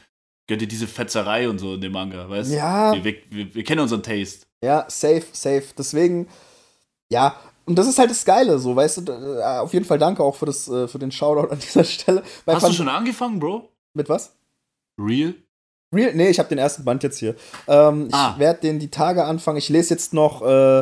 [0.47, 2.55] gönn dir diese Fetzerei und so in dem Manga, weißt du?
[2.55, 2.93] Ja.
[3.03, 4.45] Wir, wir, wir kennen unseren Taste.
[4.63, 5.65] Ja, safe, safe.
[5.77, 6.29] Deswegen,
[7.09, 10.23] ja, und das ist halt das Geile, so, weißt du, äh, auf jeden Fall danke
[10.23, 12.23] auch für, das, äh, für den Shoutout an dieser Stelle.
[12.45, 13.69] Weil Hast du schon angefangen, Bro?
[13.93, 14.33] Mit was?
[14.97, 15.33] Real?
[15.93, 16.13] Real?
[16.15, 17.35] Nee, ich habe den ersten Band jetzt hier.
[17.67, 18.31] Ähm, ah.
[18.33, 19.57] Ich werde den die Tage anfangen.
[19.57, 20.79] Ich lese jetzt noch, äh,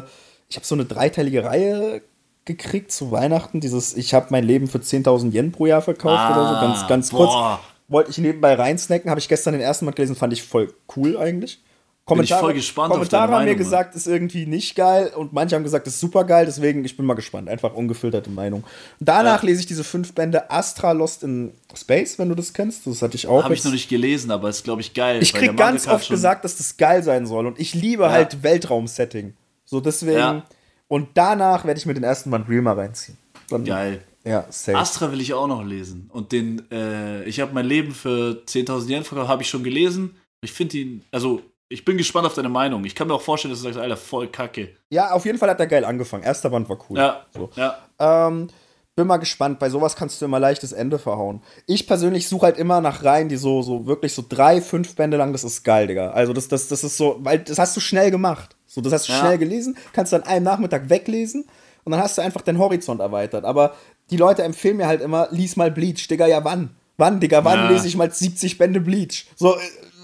[0.48, 2.04] ich habe so eine dreiteilige Reihe
[2.46, 3.62] gekriegt zu Weihnachten.
[3.62, 6.88] Dieses, ich habe mein Leben für 10.000 Yen pro Jahr verkauft ah, oder so, ganz,
[6.88, 7.60] ganz kurz.
[7.88, 11.18] Wollte ich nebenbei reinsnacken, habe ich gestern den ersten Band gelesen, fand ich voll cool
[11.18, 11.62] eigentlich.
[12.04, 15.56] Kommentare, bin ich voll gespannt Kommentare haben mir gesagt, ist irgendwie nicht geil und manche
[15.56, 17.48] haben gesagt, ist super geil, deswegen ich bin mal gespannt.
[17.48, 18.64] Einfach ungefilterte Meinung.
[19.00, 19.50] Danach ja.
[19.50, 22.88] lese ich diese fünf Bände Astra Lost in Space, wenn du das kennst.
[22.88, 23.44] Das hatte ich auch.
[23.44, 25.22] Habe ich noch nicht gelesen, aber ist, glaube ich, geil.
[25.22, 28.12] Ich krieg ganz oft gesagt, dass das geil sein soll und ich liebe ja.
[28.12, 29.34] halt Weltraum-Setting.
[29.66, 30.18] So deswegen.
[30.18, 30.46] Ja.
[30.88, 33.18] Und danach werde ich mir den ersten Band Real mal reinziehen.
[33.48, 34.04] Dann, geil.
[34.26, 34.78] Ja, safe.
[34.78, 36.10] Astra will ich auch noch lesen.
[36.12, 40.16] Und den, äh, ich habe mein Leben für 10.000 Yen verkauft, habe ich schon gelesen.
[40.42, 42.84] Ich finde ihn, also ich bin gespannt auf deine Meinung.
[42.86, 44.76] Ich kann mir auch vorstellen, dass du sagst, Alter, voll kacke.
[44.90, 46.24] Ja, auf jeden Fall hat er geil angefangen.
[46.24, 46.98] Erster Band war cool.
[46.98, 47.26] Ja.
[47.34, 47.50] So.
[47.56, 47.78] ja.
[48.00, 48.50] Ähm,
[48.96, 49.58] bin mal gespannt.
[49.58, 51.42] Bei sowas kannst du immer leicht das Ende verhauen.
[51.66, 55.18] Ich persönlich suche halt immer nach Reihen, die so, so wirklich so drei, fünf Bände
[55.18, 56.12] lang, das ist geil, Digga.
[56.12, 58.56] Also das, das, das ist so, weil das hast du schnell gemacht.
[58.68, 59.20] So, das hast du ja.
[59.20, 61.46] schnell gelesen, kannst du an einem Nachmittag weglesen
[61.84, 63.46] und dann hast du einfach deinen Horizont erweitert.
[63.46, 63.76] Aber
[64.10, 66.76] die Leute empfehlen mir halt immer, lies mal Bleach, Digga, ja wann?
[66.98, 67.70] Wann, Digga, wann ja.
[67.70, 69.28] lese ich mal 70 Bände Bleach?
[69.36, 69.60] So, äh,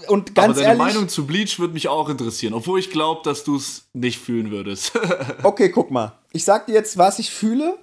[0.08, 3.20] und ganz Aber deine ehrlich, Meinung zu Bleach würde mich auch interessieren, obwohl ich glaube,
[3.24, 4.92] dass du es nicht fühlen würdest.
[5.42, 6.12] okay, guck mal.
[6.32, 7.78] Ich sag dir jetzt, was ich fühle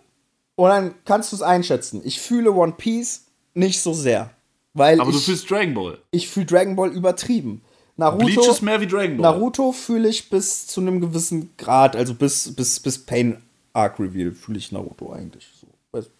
[0.55, 2.01] und dann kannst du es einschätzen.
[2.03, 4.31] Ich fühle One Piece nicht so sehr.
[4.73, 5.97] Weil Aber ich, du fühlst Dragon Ball.
[6.11, 7.61] Ich fühle Dragon Ball übertrieben.
[7.97, 9.31] Naruto, Bleach ist mehr wie Dragon Ball.
[9.31, 14.31] Naruto fühle ich bis zu einem gewissen Grad, also bis, bis, bis Pain Arc Reveal
[14.31, 15.47] fühle ich Naruto eigentlich.
[15.59, 15.67] So.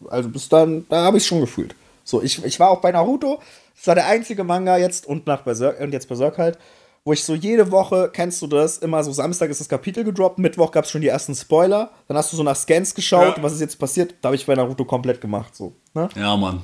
[0.07, 1.75] Also bis dann, da habe ich es schon gefühlt.
[2.03, 3.41] So, ich, ich war auch bei Naruto,
[3.75, 6.57] das war der einzige Manga jetzt und nach Berserk und jetzt Berserk halt,
[7.03, 10.39] wo ich so jede Woche, kennst du das, immer so Samstag ist das Kapitel gedroppt,
[10.39, 13.43] Mittwoch gab es schon die ersten Spoiler, dann hast du so nach Scans geschaut, ja.
[13.43, 15.75] was ist jetzt passiert, da habe ich bei Naruto komplett gemacht, so.
[15.93, 16.09] Ne?
[16.15, 16.61] Ja, Mann.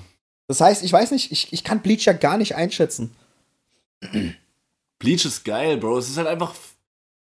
[0.48, 3.16] Das heißt, ich weiß nicht, ich, ich kann Bleach ja gar nicht einschätzen.
[5.00, 6.00] Bleach ist geil, Bro.
[6.00, 6.54] Es ist halt einfach,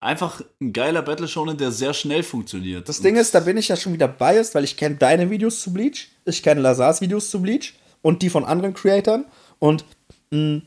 [0.01, 2.89] einfach ein geiler Battle Shonen, der sehr schnell funktioniert.
[2.89, 5.61] Das Ding ist, da bin ich ja schon wieder biased, weil ich kenne deine Videos
[5.61, 9.27] zu Bleach, ich kenne Lazars Videos zu Bleach und die von anderen Creatoren.
[9.59, 9.85] Und
[10.31, 10.63] mh, mm,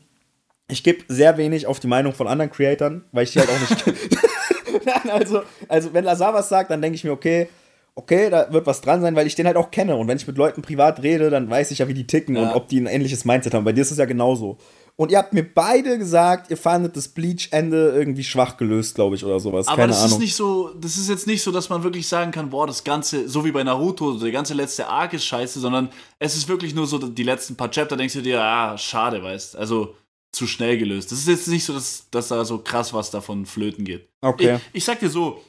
[0.68, 3.60] ich gebe sehr wenig auf die Meinung von anderen Creatoren, weil ich die halt auch
[3.60, 5.12] nicht kenne.
[5.12, 7.48] also, also, wenn Lazar was sagt, dann denke ich mir, okay,
[7.94, 9.96] okay, da wird was dran sein, weil ich den halt auch kenne.
[9.96, 12.42] Und wenn ich mit Leuten privat rede, dann weiß ich ja, wie die ticken ja.
[12.42, 13.64] und ob die ein ähnliches Mindset haben.
[13.64, 14.56] Bei dir ist es ja genauso.
[14.96, 19.24] Und ihr habt mir beide gesagt, ihr fandet das Bleach-Ende irgendwie schwach gelöst, glaube ich,
[19.24, 19.66] oder sowas.
[19.66, 20.12] Aber Keine das Ahnung.
[20.12, 22.84] ist nicht so, das ist jetzt nicht so, dass man wirklich sagen kann, boah, das
[22.84, 26.74] Ganze, so wie bei Naruto, der ganze letzte Arc ist scheiße, sondern es ist wirklich
[26.74, 29.96] nur so, die letzten paar Chapter denkst du dir, ah, schade, weißt Also
[30.30, 31.10] zu schnell gelöst.
[31.10, 34.08] Das ist jetzt nicht so, dass, dass da so krass was davon flöten geht.
[34.20, 34.56] Okay.
[34.72, 35.42] Ich, ich sag dir so,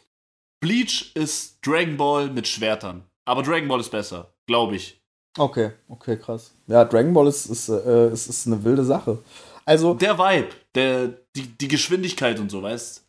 [0.62, 3.04] Bleach ist Dragon Ball mit Schwertern.
[3.26, 5.02] Aber Dragon Ball ist besser, glaube ich.
[5.38, 6.52] Okay, okay, krass.
[6.68, 9.20] Ja, Dragon Ball ist, ist, äh, ist, ist eine wilde Sache.
[9.66, 9.96] Also.
[9.96, 13.04] Der Vibe, der, die, die Geschwindigkeit und so, weißt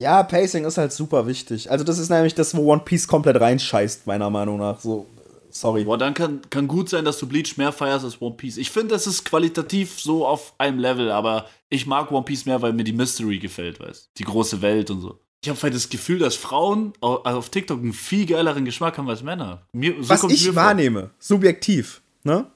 [0.00, 1.70] Ja, Pacing ist halt super wichtig.
[1.70, 4.80] Also, das ist nämlich das, wo One Piece komplett reinscheißt, meiner Meinung nach.
[4.80, 5.06] So,
[5.50, 5.84] sorry.
[5.84, 8.56] Boah, dann kann, kann gut sein, dass du Bleach mehr feierst als One Piece.
[8.56, 12.60] Ich finde, das ist qualitativ so auf einem Level, aber ich mag One Piece mehr,
[12.60, 15.20] weil mir die Mystery gefällt, weißt Die große Welt und so.
[15.40, 19.22] Ich habe halt das Gefühl, dass Frauen auf TikTok einen viel geileren Geschmack haben als
[19.22, 19.62] Männer.
[19.72, 21.10] Mir, so Was ich wahrnehme, vor.
[21.20, 22.46] subjektiv, ne?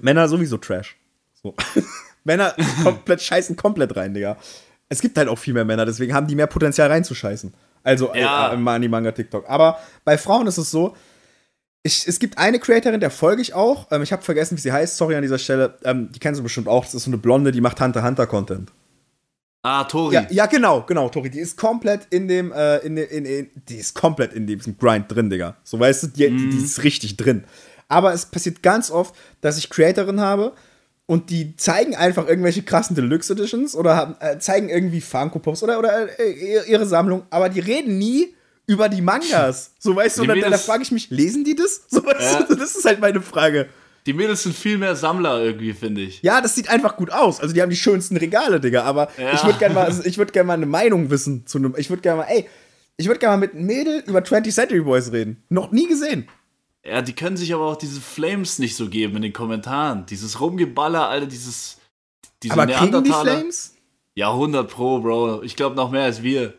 [0.00, 0.96] Männer sowieso Trash.
[1.42, 1.54] So.
[2.24, 4.36] Männer komplett scheißen komplett rein, Digga.
[4.88, 7.52] Es gibt halt auch viel mehr Männer, deswegen haben die mehr Potenzial reinzuscheißen.
[7.82, 8.50] Also ja.
[8.50, 9.48] äh, im Manga TikTok.
[9.48, 10.96] Aber bei Frauen ist es so,
[11.82, 13.86] ich, es gibt eine Creatorin, der folge ich auch.
[13.92, 14.96] Ähm, ich habe vergessen, wie sie heißt.
[14.96, 15.78] Sorry an dieser Stelle.
[15.84, 16.84] Ähm, die kennst du bestimmt auch.
[16.84, 18.72] Das ist so eine Blonde, die macht Hunter Hunter Content.
[19.68, 20.14] Ah, Tori.
[20.14, 21.28] Ja, ja, genau, genau, Tori.
[21.28, 25.06] Die ist komplett in dem, äh, in, in, in, die ist komplett in diesem Grind
[25.08, 25.56] drin, Digga.
[25.64, 26.50] So weißt du, die, mm.
[26.52, 27.42] die, ist richtig drin.
[27.88, 30.52] Aber es passiert ganz oft, dass ich Creatorin habe
[31.06, 35.64] und die zeigen einfach irgendwelche krassen Deluxe Editions oder haben, äh, zeigen irgendwie Funko Pops
[35.64, 39.72] oder, oder äh, ihre Sammlung, aber die reden nie über die Mangas.
[39.80, 41.82] So weißt du, da, da frage ich mich, lesen die das?
[41.88, 42.42] So weißt ja.
[42.44, 43.68] du, das ist halt meine Frage.
[44.06, 46.22] Die Mädels sind viel mehr Sammler irgendwie, finde ich.
[46.22, 47.40] Ja, das sieht einfach gut aus.
[47.40, 48.84] Also die haben die schönsten Regale, Digga.
[48.84, 49.34] Aber ja.
[49.34, 51.74] ich würde gerne mal, also ich würd mal eine Meinung wissen zu einem.
[51.76, 52.48] Ich würde gerne mal, ey,
[52.96, 55.42] ich würde gerne mal mit einem Mädel über 20th Century Boys reden.
[55.48, 56.28] Noch nie gesehen.
[56.84, 60.06] Ja, die können sich aber auch diese Flames nicht so geben in den Kommentaren.
[60.06, 61.78] Dieses Rumgeballer, Alter, dieses.
[62.44, 63.74] Diese aber kriegen die Flames?
[64.14, 65.42] Ja, 100 Pro, Bro.
[65.42, 66.54] Ich glaube noch mehr als wir.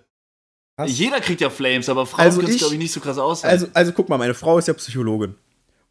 [0.75, 0.91] Was?
[0.91, 3.43] Jeder kriegt ja Flames, aber Frauen also können es, glaube ich, nicht so krass aus.
[3.43, 5.35] Also, also guck mal, meine Frau ist ja Psychologin.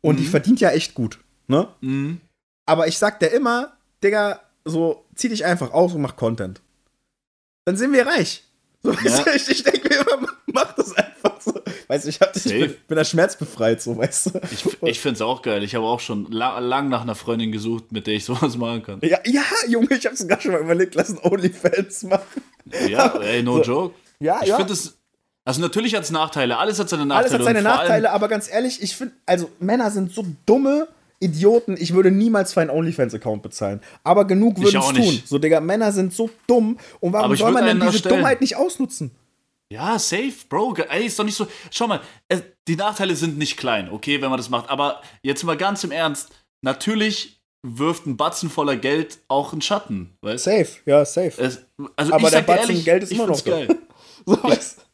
[0.00, 0.22] Und mhm.
[0.22, 1.18] die verdient ja echt gut.
[1.48, 1.68] Ne?
[1.80, 2.20] Mhm.
[2.66, 6.60] Aber ich sag dir immer, Digga, so zieh dich einfach aus und mach Content.
[7.64, 8.44] Dann sind wir reich.
[8.82, 9.26] So, ja.
[9.34, 11.54] ich, ich denke mir immer, mach das einfach so.
[11.88, 14.40] Weißt du, ich, hab, ich bin, bin da schmerzbefreit, so, weißt du.
[14.50, 15.62] Ich, ich finde es auch geil.
[15.62, 18.82] Ich habe auch schon la lang nach einer Freundin gesucht, mit der ich sowas machen
[18.82, 19.00] kann.
[19.02, 22.42] Ja, ja Junge, ich habe sogar schon mal überlegt, lass einen Onlyfans machen.
[22.88, 23.62] Ja, ey, no so.
[23.62, 23.94] joke.
[24.18, 24.56] Ja, ich ja.
[24.56, 24.96] finde es.
[25.44, 27.28] Also natürlich hat es Nachteile, alles hat seine Nachteile.
[27.28, 31.76] Alles hat seine Nachteile, aber ganz ehrlich, ich finde, also Männer sind so dumme Idioten,
[31.78, 33.80] ich würde niemals für einen OnlyFans-Account bezahlen.
[34.04, 35.22] Aber genug würden es tun.
[35.24, 36.78] So, Digga, Männer sind so dumm.
[37.00, 38.16] Und warum soll man denn diese erstellen.
[38.16, 39.10] Dummheit nicht ausnutzen?
[39.72, 40.76] Ja, safe, Bro.
[40.90, 41.46] Ey, ist doch nicht so.
[41.70, 42.00] Schau mal,
[42.68, 44.70] die Nachteile sind nicht klein, okay, wenn man das macht.
[44.70, 46.30] Aber jetzt mal ganz im Ernst.
[46.62, 51.32] Natürlich wirft ein Batzen voller Geld auch einen Schatten, weißt Safe, ja, safe.
[51.40, 51.64] Es,
[51.96, 53.68] also aber der Batzen ehrlich, Geld ist immer noch geil.
[54.26, 54.85] so, weißt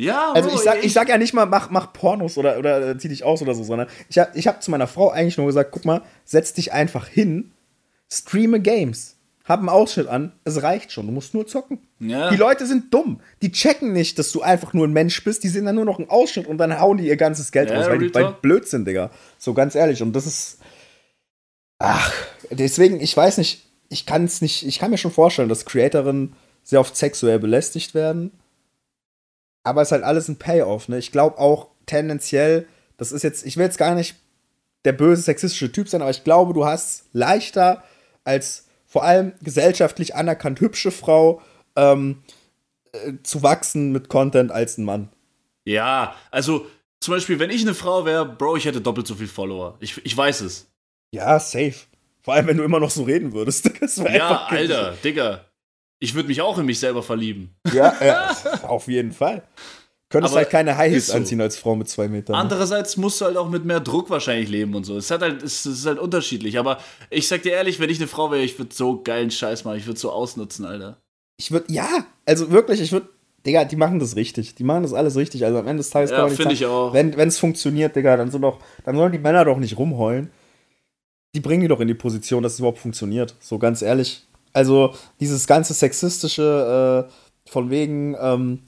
[0.00, 3.08] ja, also ich sag, ich sag ja nicht mal, mach, mach Pornos oder, oder zieh
[3.08, 5.72] dich aus oder so, sondern ich habe ich hab zu meiner Frau eigentlich nur gesagt,
[5.72, 7.52] guck mal, setz dich einfach hin,
[8.10, 11.80] streame Games, hab einen Ausschnitt an, es reicht schon, du musst nur zocken.
[11.98, 12.30] Ja.
[12.30, 15.48] Die Leute sind dumm, die checken nicht, dass du einfach nur ein Mensch bist, die
[15.48, 17.90] sehen dann nur noch einen Ausschnitt und dann hauen die ihr ganzes Geld ja, raus,
[17.90, 19.10] weil die, weil die Blödsinn, Digga.
[19.38, 20.60] So ganz ehrlich, und das ist,
[21.78, 22.10] ach,
[22.50, 26.32] deswegen, ich weiß nicht, ich kann es nicht, ich kann mir schon vorstellen, dass Creatorinnen
[26.62, 28.30] sehr oft sexuell belästigt werden
[29.62, 30.98] aber es ist halt alles ein Payoff, ne?
[30.98, 34.16] Ich glaube auch tendenziell, das ist jetzt, ich will jetzt gar nicht
[34.84, 37.82] der böse sexistische Typ sein, aber ich glaube, du hast leichter
[38.24, 41.42] als vor allem gesellschaftlich anerkannt hübsche Frau
[41.76, 42.22] ähm,
[42.92, 45.10] äh, zu wachsen mit Content als ein Mann.
[45.64, 46.66] Ja, also
[47.00, 49.76] zum Beispiel, wenn ich eine Frau wäre, Bro, ich hätte doppelt so viel Follower.
[49.80, 50.70] Ich, ich weiß es.
[51.12, 51.74] Ja, safe.
[52.22, 53.70] Vor allem, wenn du immer noch so reden würdest.
[53.96, 55.44] ja, Alter, Digga.
[56.00, 57.54] Ich würde mich auch in mich selber verlieben.
[57.72, 59.42] Ja, ja auf jeden Fall.
[60.10, 61.12] Könntest halt keine High Heels so.
[61.12, 62.34] anziehen als Frau mit zwei Metern.
[62.34, 62.42] Ne?
[62.42, 64.96] Andererseits musst du halt auch mit mehr Druck wahrscheinlich leben und so.
[64.96, 66.58] Es, hat halt, es, ist halt unterschiedlich.
[66.58, 66.78] Aber
[67.10, 69.78] ich sag dir ehrlich, wenn ich eine Frau wäre, ich würde so geilen Scheiß machen.
[69.78, 71.00] Ich würde so ausnutzen, Alter.
[71.36, 71.86] Ich würde, ja,
[72.26, 73.08] also wirklich, ich würde,
[73.46, 74.56] Digga, die machen das richtig.
[74.56, 75.44] Die machen das alles richtig.
[75.44, 76.92] Also am Ende des Tages ja, kann man nicht sagen, ich auch.
[76.92, 80.30] wenn es funktioniert, Digga, dann, so doch, dann sollen die Männer doch nicht rumheulen.
[81.36, 83.36] Die bringen die doch in die Position, dass es überhaupt funktioniert.
[83.38, 84.26] So ganz ehrlich.
[84.52, 88.62] Also dieses ganze sexistische äh, von wegen, ähm,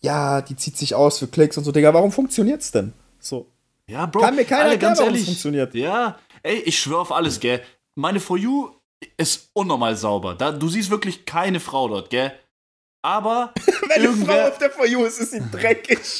[0.00, 2.92] ja, die zieht sich aus für Klicks und so, Digga, warum funktioniert's denn?
[3.18, 3.46] So.
[3.86, 5.74] Ja, Bro, Kann mir keiner Alter, ganz ehrlich, funktioniert.
[5.74, 7.60] Ja, ey, ich schwör auf alles, gell.
[7.94, 8.70] Meine For You
[9.16, 10.34] ist unnormal sauber.
[10.34, 12.32] Da, du siehst wirklich keine Frau dort, gell.
[13.02, 13.52] Aber.
[13.88, 15.98] Wenn eine Frau auf der For You ist, ist sie dreckig.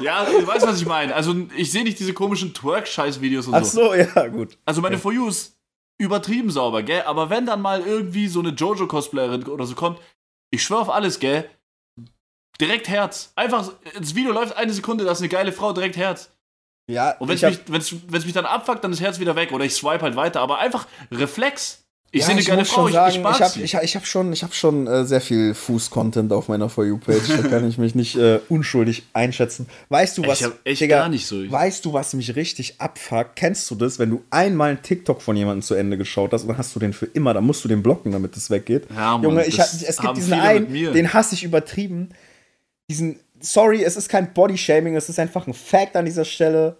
[0.00, 1.14] ja, du weißt, was ich meine.
[1.14, 3.92] Also, ich sehe nicht diese komischen Twerk-Scheiß-Videos und Ach so.
[3.92, 4.58] Ach so, ja, gut.
[4.64, 5.00] Also, meine ja.
[5.00, 5.57] For You ist
[5.98, 7.02] übertrieben sauber, gell?
[7.02, 10.00] Aber wenn dann mal irgendwie so eine Jojo-Cosplayerin oder so kommt,
[10.50, 11.50] ich schwör auf alles, gell?
[12.60, 13.32] Direkt Herz.
[13.36, 16.30] Einfach, das Video läuft eine Sekunde, das ist eine geile Frau, direkt Herz.
[16.90, 17.36] Ja, und wenn
[17.80, 20.40] es mich, mich dann abfuckt, dann ist Herz wieder weg oder ich swipe halt weiter.
[20.40, 21.84] Aber einfach Reflex.
[22.10, 24.32] Ich ja, sehe eine geile Frau, sagen, ich, ich, ich habe ich, ich hab schon,
[24.32, 27.28] ich hab schon äh, sehr viel Fuß-Content auf meiner For You-Page.
[27.42, 29.68] da kann ich mich nicht äh, unschuldig einschätzen.
[29.90, 30.40] Weißt du, was.
[30.40, 31.36] Ich hab echt Digga, gar nicht so.
[31.50, 33.36] Weißt du, was mich richtig abfuckt?
[33.36, 36.48] Kennst du das, wenn du einmal einen TikTok von jemandem zu Ende geschaut hast und
[36.48, 38.86] dann hast du den für immer, dann musst du den blocken, damit es weggeht.
[38.88, 42.08] Ja, Mann, Junge, ich, es gibt diesen einen, den hasse ich übertrieben.
[42.88, 46.78] Diesen, sorry, es ist kein Body-Shaming, es ist einfach ein Fact an dieser Stelle,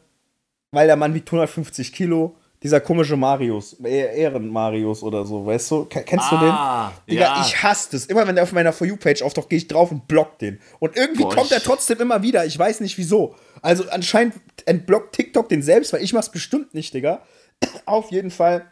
[0.70, 5.84] weil der Mann wiegt 150 Kilo dieser komische Marius, Ehren-Marius oder so, weißt du?
[5.84, 6.50] Kennst ah, du den?
[6.50, 7.44] Ah, Digga, ja.
[7.46, 8.06] ich hasse das.
[8.06, 10.58] Immer wenn der auf meiner For You-Page auftaucht, gehe ich drauf und block den.
[10.80, 12.44] Und irgendwie Boah, kommt er trotzdem immer wieder.
[12.46, 13.36] Ich weiß nicht wieso.
[13.62, 14.34] Also anscheinend
[14.66, 17.22] entblockt TikTok den selbst, weil ich mach's bestimmt nicht, Digga.
[17.86, 18.66] auf jeden Fall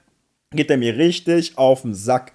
[0.51, 2.33] geht er mir richtig auf den Sack.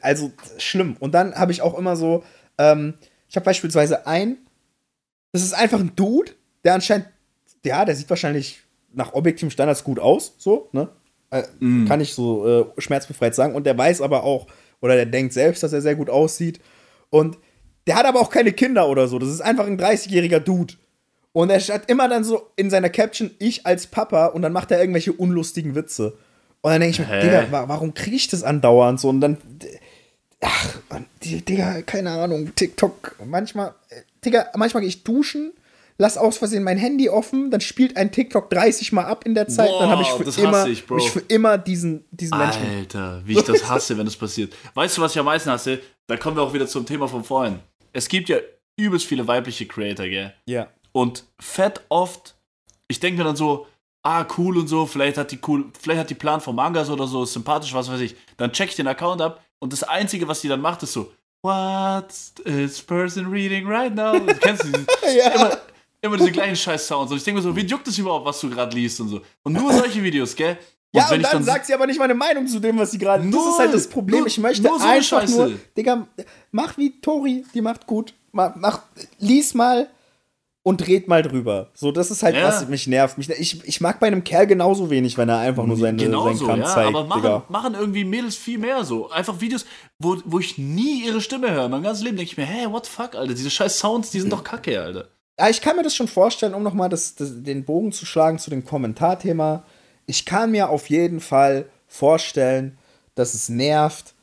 [0.00, 0.96] Also schlimm.
[0.98, 2.24] Und dann habe ich auch immer so,
[2.58, 2.94] ähm,
[3.28, 4.38] ich habe beispielsweise einen,
[5.32, 6.32] das ist einfach ein Dude,
[6.64, 7.06] der anscheinend,
[7.64, 8.62] ja, der sieht wahrscheinlich
[8.94, 10.88] nach objektiven Standards gut aus, so, ne?
[11.60, 11.86] Mm.
[11.86, 13.54] Kann ich so äh, schmerzbefreit sagen.
[13.54, 14.46] Und der weiß aber auch,
[14.80, 16.60] oder der denkt selbst, dass er sehr gut aussieht.
[17.10, 17.38] Und
[17.86, 19.18] der hat aber auch keine Kinder oder so.
[19.18, 20.74] Das ist einfach ein 30-jähriger Dude.
[21.32, 24.70] Und er hat immer dann so in seiner Caption, ich als Papa, und dann macht
[24.70, 26.18] er irgendwelche unlustigen Witze.
[26.60, 29.08] Und dann denke ich mir, Digga, warum kriege ich das andauernd so?
[29.08, 29.38] Und dann,
[30.42, 30.76] ach,
[31.24, 35.52] Digga, keine Ahnung, TikTok, manchmal, äh, Digga, manchmal gehe ich duschen
[35.98, 39.48] lass aus Versehen mein Handy offen, dann spielt ein TikTok 30 Mal ab in der
[39.48, 42.62] Zeit, Boah, dann habe ich, für immer, ich, ich für immer diesen, diesen Menschen.
[42.78, 44.54] Alter, wie ich das hasse, wenn das passiert.
[44.74, 45.80] Weißt du, was ich am meisten hasse?
[46.06, 47.60] Da kommen wir auch wieder zum Thema von vorhin.
[47.92, 48.38] Es gibt ja
[48.76, 50.32] übelst viele weibliche Creator, gell?
[50.46, 50.68] Ja.
[50.92, 52.34] Und fett oft
[52.92, 53.66] ich denke mir dann so,
[54.02, 57.06] ah, cool und so, vielleicht hat die cool, vielleicht hat die Plan von Mangas oder
[57.06, 58.14] so, ist sympathisch, was weiß ich.
[58.36, 61.12] Dann check ich den Account ab und das Einzige, was die dann macht, ist so,
[61.44, 64.12] What's this person reading right now?
[64.40, 64.68] Kennst du
[65.16, 65.30] ja.
[65.30, 65.58] immer,
[66.02, 67.10] immer diese gleichen Scheiß-Sounds.
[67.10, 69.20] Und ich denke mir so, wie juckt es überhaupt, was du gerade liest und so.
[69.42, 70.58] Und nur solche Videos, gell?
[70.94, 72.98] Und ja, und dann, dann sagt sie aber nicht meine Meinung zu dem, was sie
[72.98, 73.24] gerade.
[73.30, 74.18] Das ist halt das Problem.
[74.18, 76.06] Nur, ich möchte nur so einfach nur, Digga,
[76.50, 78.12] mach wie Tori, die macht gut.
[78.32, 78.82] Mach, mach,
[79.18, 79.88] lies mal
[80.62, 81.70] und red mal drüber.
[81.74, 82.46] So, das ist halt, ja.
[82.46, 83.16] was mich nervt.
[83.16, 86.24] Mich, ich, ich mag bei einem Kerl genauso wenig, wenn er einfach nur seine, genau
[86.24, 86.88] seinen so, Kram ja, zeigt.
[86.94, 89.10] Aber machen, machen irgendwie Mädels viel mehr so.
[89.10, 89.64] Einfach Videos,
[89.98, 91.68] wo, wo ich nie ihre Stimme höre.
[91.68, 93.34] Mein ganzes Leben denke ich mir, hey, what the fuck, Alter?
[93.34, 95.08] Diese scheiß Sounds, die sind doch kacke, Alter.
[95.38, 98.38] Ja, ich kann mir das schon vorstellen, um nochmal das, das, den Bogen zu schlagen
[98.38, 99.64] zu dem Kommentarthema
[100.06, 102.78] ich kann mir auf jeden Fall vorstellen,
[103.14, 104.14] dass es nervt,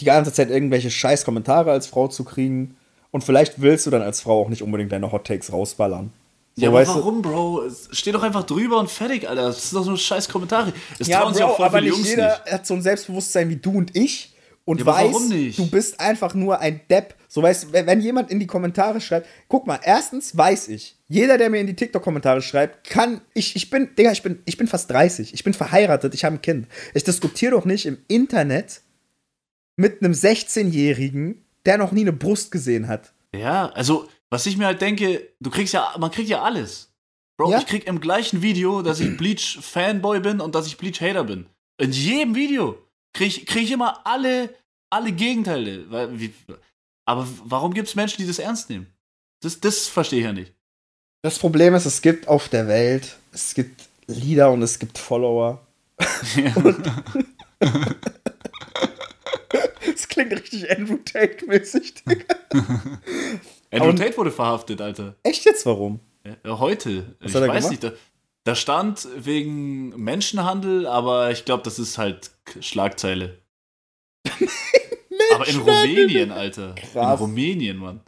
[0.00, 2.76] die ganze Zeit irgendwelche scheiß Kommentare als Frau zu kriegen.
[3.10, 6.12] Und vielleicht willst du dann als Frau auch nicht unbedingt deine Hot Takes rausballern.
[6.54, 7.30] So, ja, aber warum, du?
[7.30, 7.62] Bro?
[7.92, 9.46] Steh doch einfach drüber und fertig, Alter.
[9.46, 10.72] Das sind doch so scheiß Kommentare.
[10.98, 12.52] Es ja, trauen Bro, sich auch voll aber nicht Jungs jeder nicht.
[12.52, 14.31] hat so ein Selbstbewusstsein wie du und ich
[14.64, 17.16] und ja, weiß, du bist einfach nur ein Depp.
[17.28, 21.50] So weißt, wenn jemand in die Kommentare schreibt, guck mal, erstens weiß ich, jeder, der
[21.50, 24.90] mir in die TikTok-Kommentare schreibt, kann, ich, ich bin, Digga, ich bin, ich bin fast
[24.90, 26.68] 30, ich bin verheiratet, ich habe ein Kind.
[26.94, 28.82] Ich diskutiere doch nicht im Internet
[29.76, 33.12] mit einem 16-Jährigen, der noch nie eine Brust gesehen hat.
[33.34, 36.92] Ja, also, was ich mir halt denke, du kriegst ja, man kriegt ja alles.
[37.36, 37.58] Bro, ja?
[37.58, 41.46] ich krieg im gleichen Video, dass ich Bleach-Fanboy bin und dass ich Bleach-Hater bin.
[41.78, 42.78] In jedem Video
[43.12, 44.54] kriege krieg ich immer alle,
[44.90, 45.86] alle Gegenteile.
[47.04, 48.86] Aber warum gibt es Menschen, die das ernst nehmen?
[49.40, 50.52] Das, das verstehe ich ja nicht.
[51.22, 55.64] Das Problem ist, es gibt auf der Welt, es gibt Lieder und es gibt Follower.
[56.36, 56.52] Ja.
[59.86, 61.94] das klingt richtig Andrew Tate-mäßig,
[63.70, 65.14] Andrew und Tate wurde verhaftet, Alter.
[65.22, 65.64] Echt jetzt?
[65.64, 66.00] Warum?
[66.44, 67.14] Heute.
[67.20, 67.82] Was ich weiß gemacht?
[67.82, 67.92] nicht.
[68.44, 73.38] Da, stand wegen Menschenhandel, aber ich glaube, das ist halt Schlagzeile.
[75.34, 76.74] aber in Rumänien, Alter.
[76.74, 77.20] Krass.
[77.20, 78.00] In Rumänien, Mann.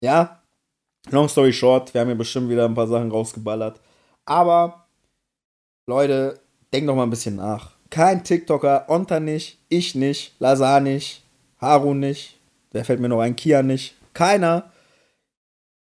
[0.00, 0.42] Ja,
[1.10, 3.80] long story short, wir haben hier bestimmt wieder ein paar Sachen rausgeballert.
[4.24, 4.86] Aber,
[5.86, 6.40] Leute,
[6.72, 7.72] denkt doch mal ein bisschen nach.
[7.90, 11.22] Kein TikToker, Onta nicht, ich nicht, Lazar nicht,
[11.60, 12.40] Haru nicht,
[12.72, 13.94] wer fällt mir noch ein, Kia nicht.
[14.14, 14.72] Keiner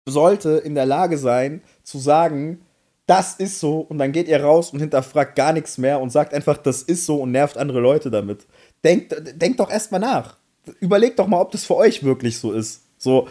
[0.06, 2.65] sollte in der Lage sein, zu sagen,
[3.07, 6.33] das ist so und dann geht ihr raus und hinterfragt gar nichts mehr und sagt
[6.33, 8.45] einfach, das ist so und nervt andere Leute damit.
[8.83, 10.37] Denkt, denkt doch erstmal nach.
[10.79, 12.83] Überlegt doch mal, ob das für euch wirklich so ist.
[12.97, 13.27] So,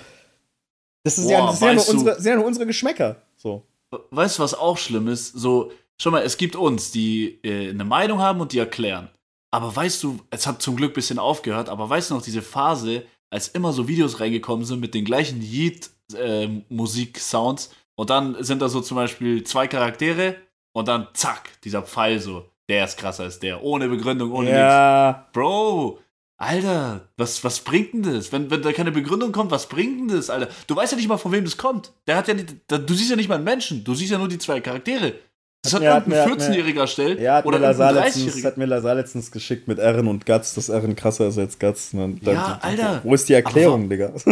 [1.04, 3.22] das ist, Boah, ja, das sind, ja nur unsere, sind ja nur unsere Geschmäcker.
[3.36, 3.62] So.
[4.10, 5.32] Weißt du, was auch schlimm ist?
[5.32, 9.08] So, schau mal, es gibt uns, die äh, eine Meinung haben und die erklären.
[9.50, 12.42] Aber weißt du, es hat zum Glück ein bisschen aufgehört, aber weißt du noch, diese
[12.42, 17.70] Phase, als immer so Videos reingekommen sind mit den gleichen Yeet-Musik-Sounds, äh,
[18.00, 20.36] und dann sind da so zum Beispiel zwei Charaktere
[20.72, 22.46] und dann zack, dieser Pfeil so.
[22.70, 23.62] Der ist krasser als der.
[23.62, 25.08] Ohne Begründung, ohne ja.
[25.18, 25.32] nichts.
[25.34, 25.98] Bro,
[26.38, 28.32] Alter, was, was bringt denn das?
[28.32, 30.48] Wenn, wenn da keine Begründung kommt, was bringt denn das, Alter?
[30.66, 31.92] Du weißt ja nicht mal, von wem das kommt.
[32.06, 34.28] Der hat ja nicht, du siehst ja nicht mal einen Menschen, du siehst ja nur
[34.28, 35.12] die zwei Charaktere.
[35.60, 37.20] Das hat, hat irgendein 14-Jähriger erstellt.
[37.20, 40.70] Ja, hat oder mir 30 hat mir Lazar letztens geschickt mit Erin und Guts, dass
[40.70, 41.92] Erin krasser ist als Guts.
[42.22, 43.02] Ja, Alter.
[43.04, 44.14] Wo ist die Erklärung, Digga?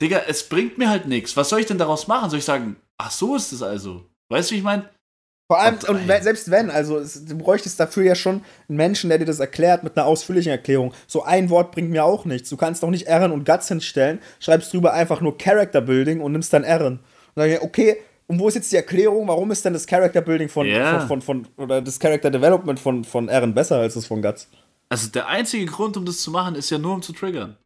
[0.00, 1.36] Digga, es bringt mir halt nichts.
[1.36, 2.30] Was soll ich denn daraus machen?
[2.30, 4.04] Soll ich sagen, ach so ist es also?
[4.28, 4.88] Weißt du, wie ich meine?
[5.50, 9.18] Vor allem, und, und selbst wenn, also du bräuchtest dafür ja schon einen Menschen, der
[9.18, 10.92] dir das erklärt mit einer ausführlichen Erklärung.
[11.06, 12.50] So ein Wort bringt mir auch nichts.
[12.50, 16.32] Du kannst doch nicht Ehren und Guts hinstellen, schreibst drüber einfach nur Character Building und
[16.32, 16.98] nimmst dann Ehren.
[17.34, 20.50] Und dann, okay, und wo ist jetzt die Erklärung, warum ist denn das Character Building
[20.50, 21.00] von, yeah.
[21.06, 24.48] von, von, von, oder das Character Development von, von Ehren besser als das von Guts?
[24.90, 27.56] Also der einzige Grund, um das zu machen, ist ja nur um zu triggern.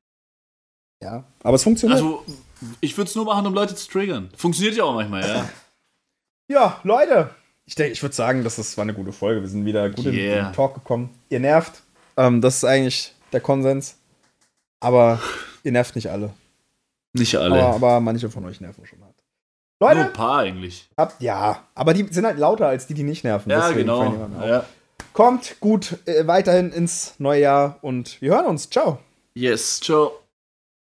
[1.02, 2.00] Ja, aber es funktioniert.
[2.00, 2.24] Also,
[2.80, 4.30] ich würde es nur machen, um Leute zu triggern.
[4.36, 5.48] Funktioniert ja auch manchmal, ja.
[6.48, 7.30] ja, Leute.
[7.64, 9.40] Ich denke, ich würde sagen, das war eine gute Folge.
[9.40, 10.38] Wir sind wieder gut yeah.
[10.38, 11.10] in den Talk gekommen.
[11.28, 11.82] Ihr nervt.
[12.16, 13.96] Ähm, das ist eigentlich der Konsens.
[14.80, 15.20] Aber
[15.64, 16.30] ihr nervt nicht alle.
[17.12, 17.62] Nicht alle.
[17.62, 19.14] Aber, aber manche von euch nerven schon hart.
[19.80, 19.96] Leute.
[19.96, 20.88] Nur ein paar eigentlich.
[20.96, 23.50] Habt, ja, aber die sind halt lauter als die, die nicht nerven.
[23.50, 24.28] Ja, genau.
[24.40, 24.64] Ja.
[25.12, 28.70] Kommt gut äh, weiterhin ins neue Jahr und wir hören uns.
[28.70, 28.98] Ciao.
[29.34, 30.21] Yes, ciao.